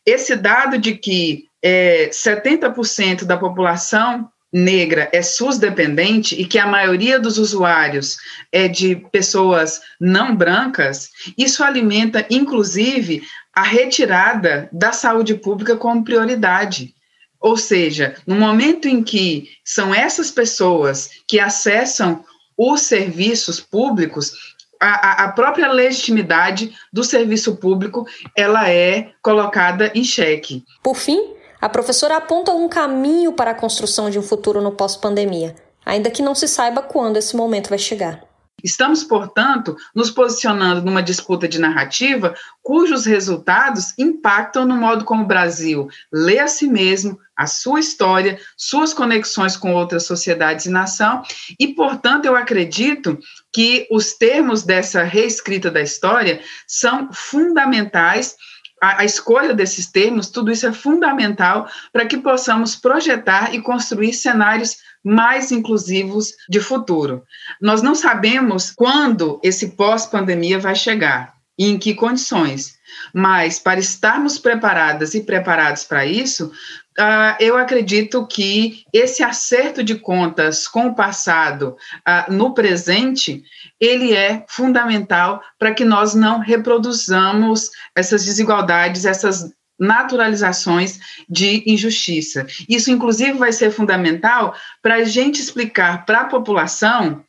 Esse 0.06 0.36
dado 0.36 0.78
de 0.78 0.96
que 0.96 1.46
é, 1.64 2.10
70% 2.10 3.24
da 3.24 3.38
população 3.38 4.30
negra 4.54 5.10
é 5.12 5.24
SUS 5.24 5.58
dependente 5.58 6.40
e 6.40 6.46
que 6.46 6.60
a 6.60 6.68
maioria 6.68 7.20
dos 7.20 7.40
usuários 7.40 8.18
é 8.52 8.68
de 8.68 8.96
pessoas 9.12 9.82
não 10.00 10.36
brancas, 10.36 11.10
isso 11.36 11.64
alimenta, 11.64 12.24
inclusive, 12.30 13.24
a 13.54 13.62
retirada 13.62 14.68
da 14.72 14.92
saúde 14.92 15.36
pública 15.36 15.76
como 15.76 16.04
prioridade. 16.04 16.94
Ou 17.40 17.58
seja, 17.58 18.16
no 18.26 18.36
momento 18.36 18.88
em 18.88 19.04
que 19.04 19.50
são 19.64 19.94
essas 19.94 20.32
pessoas 20.32 21.10
que 21.28 21.40
acessam 21.40 22.24
os 22.58 22.82
serviços 22.82 23.60
públicos, 23.60 24.56
a, 24.80 25.26
a, 25.26 25.32
própria 25.32 25.72
legitimidade 25.72 26.76
do 26.92 27.04
serviço 27.04 27.56
público 27.56 28.06
ela 28.36 28.70
é 28.70 29.12
colocada 29.22 29.92
em 29.96 30.04
xeque. 30.04 30.64
Por 30.82 30.96
fim, 30.96 31.34
a 31.62 31.70
professora 31.70 32.18
aponta 32.18 32.52
um 32.52 32.68
caminho 32.68 33.34
para 33.34 33.52
a 33.52 33.56
construção 33.56 34.10
de 34.10 34.20
um 34.20 34.24
futuro 34.24 34.62
no 34.62 34.72
pós-pandemia, 34.72 35.56
ainda 35.86 36.12
que 36.12 36.22
não 36.22 36.36
se 36.36 36.48
saiba 36.48 36.82
quando 36.82 37.18
esse 37.18 37.36
momento 37.36 37.70
vai 37.70 37.80
chegar. 37.80 38.33
Estamos, 38.64 39.04
portanto, 39.04 39.76
nos 39.94 40.10
posicionando 40.10 40.82
numa 40.82 41.04
disputa 41.04 41.48
de 41.48 41.60
narrativa 41.60 42.34
cujos 42.62 43.06
resultados 43.06 43.94
impactam 43.98 44.66
no 44.66 44.78
modo 44.78 45.04
como 45.04 45.24
o 45.24 45.28
Brasil 45.28 45.90
lê 46.12 46.40
a 46.40 46.48
si 46.48 46.68
mesmo, 46.68 47.20
a 47.36 47.48
sua 47.48 47.80
história, 47.80 48.40
suas 48.56 48.94
conexões 48.94 49.58
com 49.58 49.74
outras 49.74 50.06
sociedades 50.06 50.66
e 50.66 50.70
nação, 50.70 51.24
e, 51.60 51.70
portanto, 51.70 52.26
eu 52.26 52.36
acredito 52.36 53.18
que 53.52 53.88
os 53.92 54.14
termos 54.14 54.64
dessa 54.64 55.04
reescrita 55.04 55.70
da 55.70 55.82
história 55.82 56.42
são 56.68 57.10
fundamentais 57.12 58.36
a, 58.84 59.00
a, 59.00 59.06
escolha 59.06 59.54
desses 59.54 59.88
termos, 59.88 60.28
tudo 60.28 60.52
isso 60.52 60.68
é 60.68 60.74
fundamental 60.74 61.70
para 61.92 62.06
que 62.06 62.18
possamos 62.18 62.76
projetar 62.76 63.56
e 63.56 63.62
construir 63.62 64.12
cenários 64.14 64.78
mais 65.02 65.54
inclusivos 65.54 66.34
de 66.50 66.60
futuro. 66.60 67.24
Nós 67.62 67.82
não 67.82 67.96
sabemos 67.96 68.72
quando 68.72 69.40
esse 69.42 69.70
pós-pandemia 69.70 70.60
vai 70.60 70.76
chegar 70.76 71.34
e 71.58 71.68
em 71.70 71.78
que 71.78 71.94
condições, 71.94 72.76
mas 73.14 73.58
para 73.58 73.80
estarmos 73.80 74.38
preparadas 74.38 75.14
e 75.14 75.22
preparados 75.22 75.86
para 75.86 76.06
isso, 76.06 76.52
Uh, 77.00 77.36
eu 77.40 77.58
acredito 77.58 78.28
que 78.28 78.86
esse 78.94 79.24
acerto 79.24 79.84
de 79.84 79.96
contas 79.96 80.68
com 80.68 80.88
o 80.88 80.96
passado 80.96 81.76
uh, 82.08 82.32
no 82.32 82.54
presente, 82.54 83.44
ele 83.80 84.14
é 84.14 84.46
fundamental 84.48 85.42
para 85.58 85.74
que 85.74 85.84
nós 85.84 86.14
não 86.14 86.40
reproduzamos 86.40 87.72
essas 87.96 88.24
desigualdades, 88.24 89.06
essas 89.06 89.52
naturalizações 89.80 91.00
de 91.28 91.64
injustiça. 91.66 92.46
Isso, 92.70 92.92
inclusive, 92.92 93.34
vai 93.34 93.52
ser 93.52 93.72
fundamental 93.72 94.56
para 94.82 94.96
a 94.96 95.04
gente 95.04 95.42
explicar 95.42 96.06
para 96.06 96.22
a 96.22 96.26
população 96.26 97.24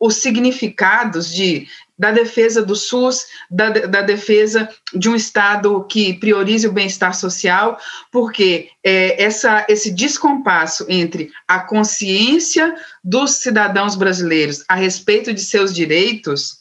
os 0.00 0.16
significados 0.16 1.30
de 1.32 1.68
da 2.00 2.10
defesa 2.10 2.64
do 2.64 2.74
SUS, 2.74 3.26
da, 3.50 3.68
da 3.68 4.00
defesa 4.00 4.70
de 4.94 5.10
um 5.10 5.14
Estado 5.14 5.84
que 5.84 6.14
priorize 6.14 6.66
o 6.66 6.72
bem-estar 6.72 7.14
social, 7.14 7.78
porque 8.10 8.70
é, 8.82 9.22
essa, 9.22 9.66
esse 9.68 9.90
descompasso 9.90 10.86
entre 10.88 11.30
a 11.46 11.60
consciência 11.60 12.74
dos 13.04 13.32
cidadãos 13.32 13.96
brasileiros 13.96 14.64
a 14.66 14.74
respeito 14.74 15.34
de 15.34 15.42
seus 15.42 15.74
direitos 15.74 16.60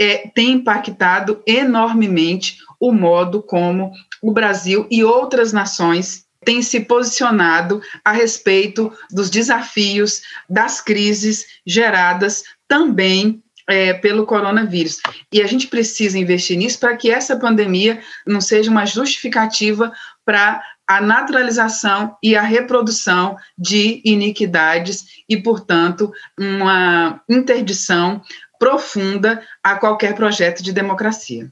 é, 0.00 0.28
tem 0.32 0.52
impactado 0.52 1.42
enormemente 1.44 2.58
o 2.78 2.92
modo 2.92 3.42
como 3.42 3.90
o 4.22 4.30
Brasil 4.30 4.86
e 4.88 5.02
outras 5.02 5.52
nações 5.52 6.24
têm 6.44 6.62
se 6.62 6.78
posicionado 6.78 7.82
a 8.04 8.12
respeito 8.12 8.92
dos 9.10 9.28
desafios, 9.28 10.22
das 10.48 10.80
crises 10.80 11.46
geradas 11.66 12.44
também 12.68 13.42
é, 13.68 13.92
pelo 13.92 14.24
coronavírus. 14.24 14.98
E 15.32 15.42
a 15.42 15.46
gente 15.46 15.66
precisa 15.66 16.18
investir 16.18 16.56
nisso 16.56 16.80
para 16.80 16.96
que 16.96 17.10
essa 17.10 17.36
pandemia 17.36 18.00
não 18.26 18.40
seja 18.40 18.70
uma 18.70 18.86
justificativa 18.86 19.92
para 20.24 20.62
a 20.86 21.02
naturalização 21.02 22.16
e 22.22 22.34
a 22.34 22.40
reprodução 22.40 23.36
de 23.58 24.00
iniquidades 24.04 25.04
e, 25.28 25.36
portanto, 25.36 26.10
uma 26.38 27.20
interdição 27.28 28.22
profunda 28.58 29.42
a 29.62 29.76
qualquer 29.76 30.14
projeto 30.14 30.62
de 30.62 30.72
democracia. 30.72 31.48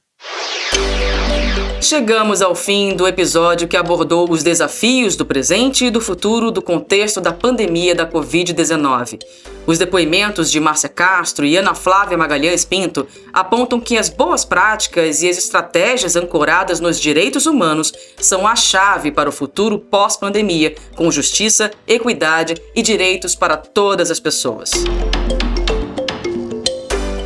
Chegamos 1.80 2.40
ao 2.40 2.54
fim 2.54 2.96
do 2.96 3.06
episódio 3.06 3.68
que 3.68 3.76
abordou 3.76 4.30
os 4.30 4.42
desafios 4.42 5.14
do 5.14 5.26
presente 5.26 5.84
e 5.84 5.90
do 5.90 6.00
futuro 6.00 6.50
do 6.50 6.62
contexto 6.62 7.20
da 7.20 7.32
pandemia 7.32 7.94
da 7.94 8.10
Covid-19. 8.10 9.20
Os 9.66 9.78
depoimentos 9.78 10.50
de 10.50 10.58
Márcia 10.58 10.88
Castro 10.88 11.44
e 11.44 11.56
Ana 11.56 11.74
Flávia 11.74 12.16
Magalhães 12.16 12.64
Pinto 12.64 13.06
apontam 13.32 13.78
que 13.78 13.98
as 13.98 14.08
boas 14.08 14.44
práticas 14.44 15.22
e 15.22 15.28
as 15.28 15.36
estratégias 15.36 16.16
ancoradas 16.16 16.80
nos 16.80 16.98
direitos 16.98 17.46
humanos 17.46 17.92
são 18.16 18.46
a 18.46 18.56
chave 18.56 19.12
para 19.12 19.28
o 19.28 19.32
futuro 19.32 19.78
pós-pandemia, 19.78 20.74
com 20.96 21.10
justiça, 21.10 21.70
equidade 21.86 22.54
e 22.74 22.82
direitos 22.82 23.34
para 23.34 23.56
todas 23.56 24.10
as 24.10 24.18
pessoas. 24.18 24.72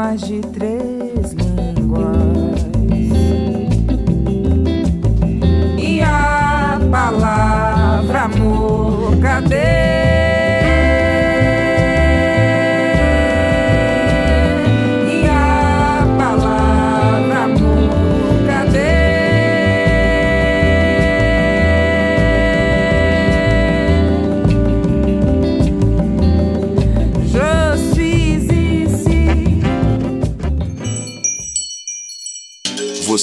Mais 0.00 0.16
de 0.16 0.40
três 0.40 0.89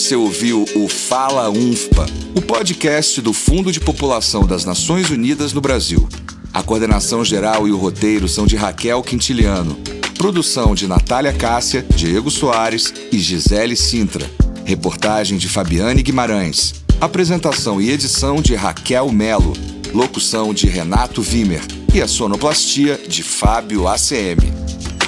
Você 0.08 0.16
ouviu 0.16 0.64
o 0.74 0.88
Fala 0.88 1.50
UNFPA, 1.50 2.06
o 2.34 2.42
podcast 2.42 3.22
do 3.22 3.34
Fundo 3.34 3.74
de 3.74 3.82
População 3.82 4.48
das 4.48 4.64
Nações 4.64 5.10
Unidas 5.10 5.52
no 5.52 5.60
Brasil. 5.60 6.08
A 6.54 6.64
coordenação 6.64 7.26
geral 7.26 7.68
e 7.68 7.74
o 7.74 7.78
roteiro 7.78 8.26
são 8.26 8.48
de 8.48 8.56
Raquel 8.56 9.04
Quintiliano. 9.04 9.78
Produção 10.18 10.74
de 10.74 10.88
Natália 10.88 11.34
Cássia, 11.34 11.86
Diego 11.94 12.32
Soares 12.32 12.94
e 13.12 13.20
Gisele 13.20 13.76
Sintra. 13.76 14.32
Reportagem 14.64 15.38
de 15.38 15.50
Fabiane 15.50 16.02
Guimarães. 16.02 16.76
Apresentação 17.02 17.82
e 17.82 17.92
edição 17.92 18.42
de 18.42 18.56
Raquel 18.56 19.12
Melo. 19.12 19.52
Locução 19.94 20.54
de 20.54 20.68
Renato 20.68 21.22
Vimer. 21.22 21.64
E 21.94 22.02
a 22.02 22.08
sonoplastia 22.08 22.98
de 23.10 23.24
Fábio 23.24 23.86
ACM. 23.90 24.54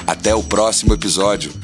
Até 0.06 0.34
o 0.34 0.42
próximo 0.42 0.92
episódio. 0.92 1.59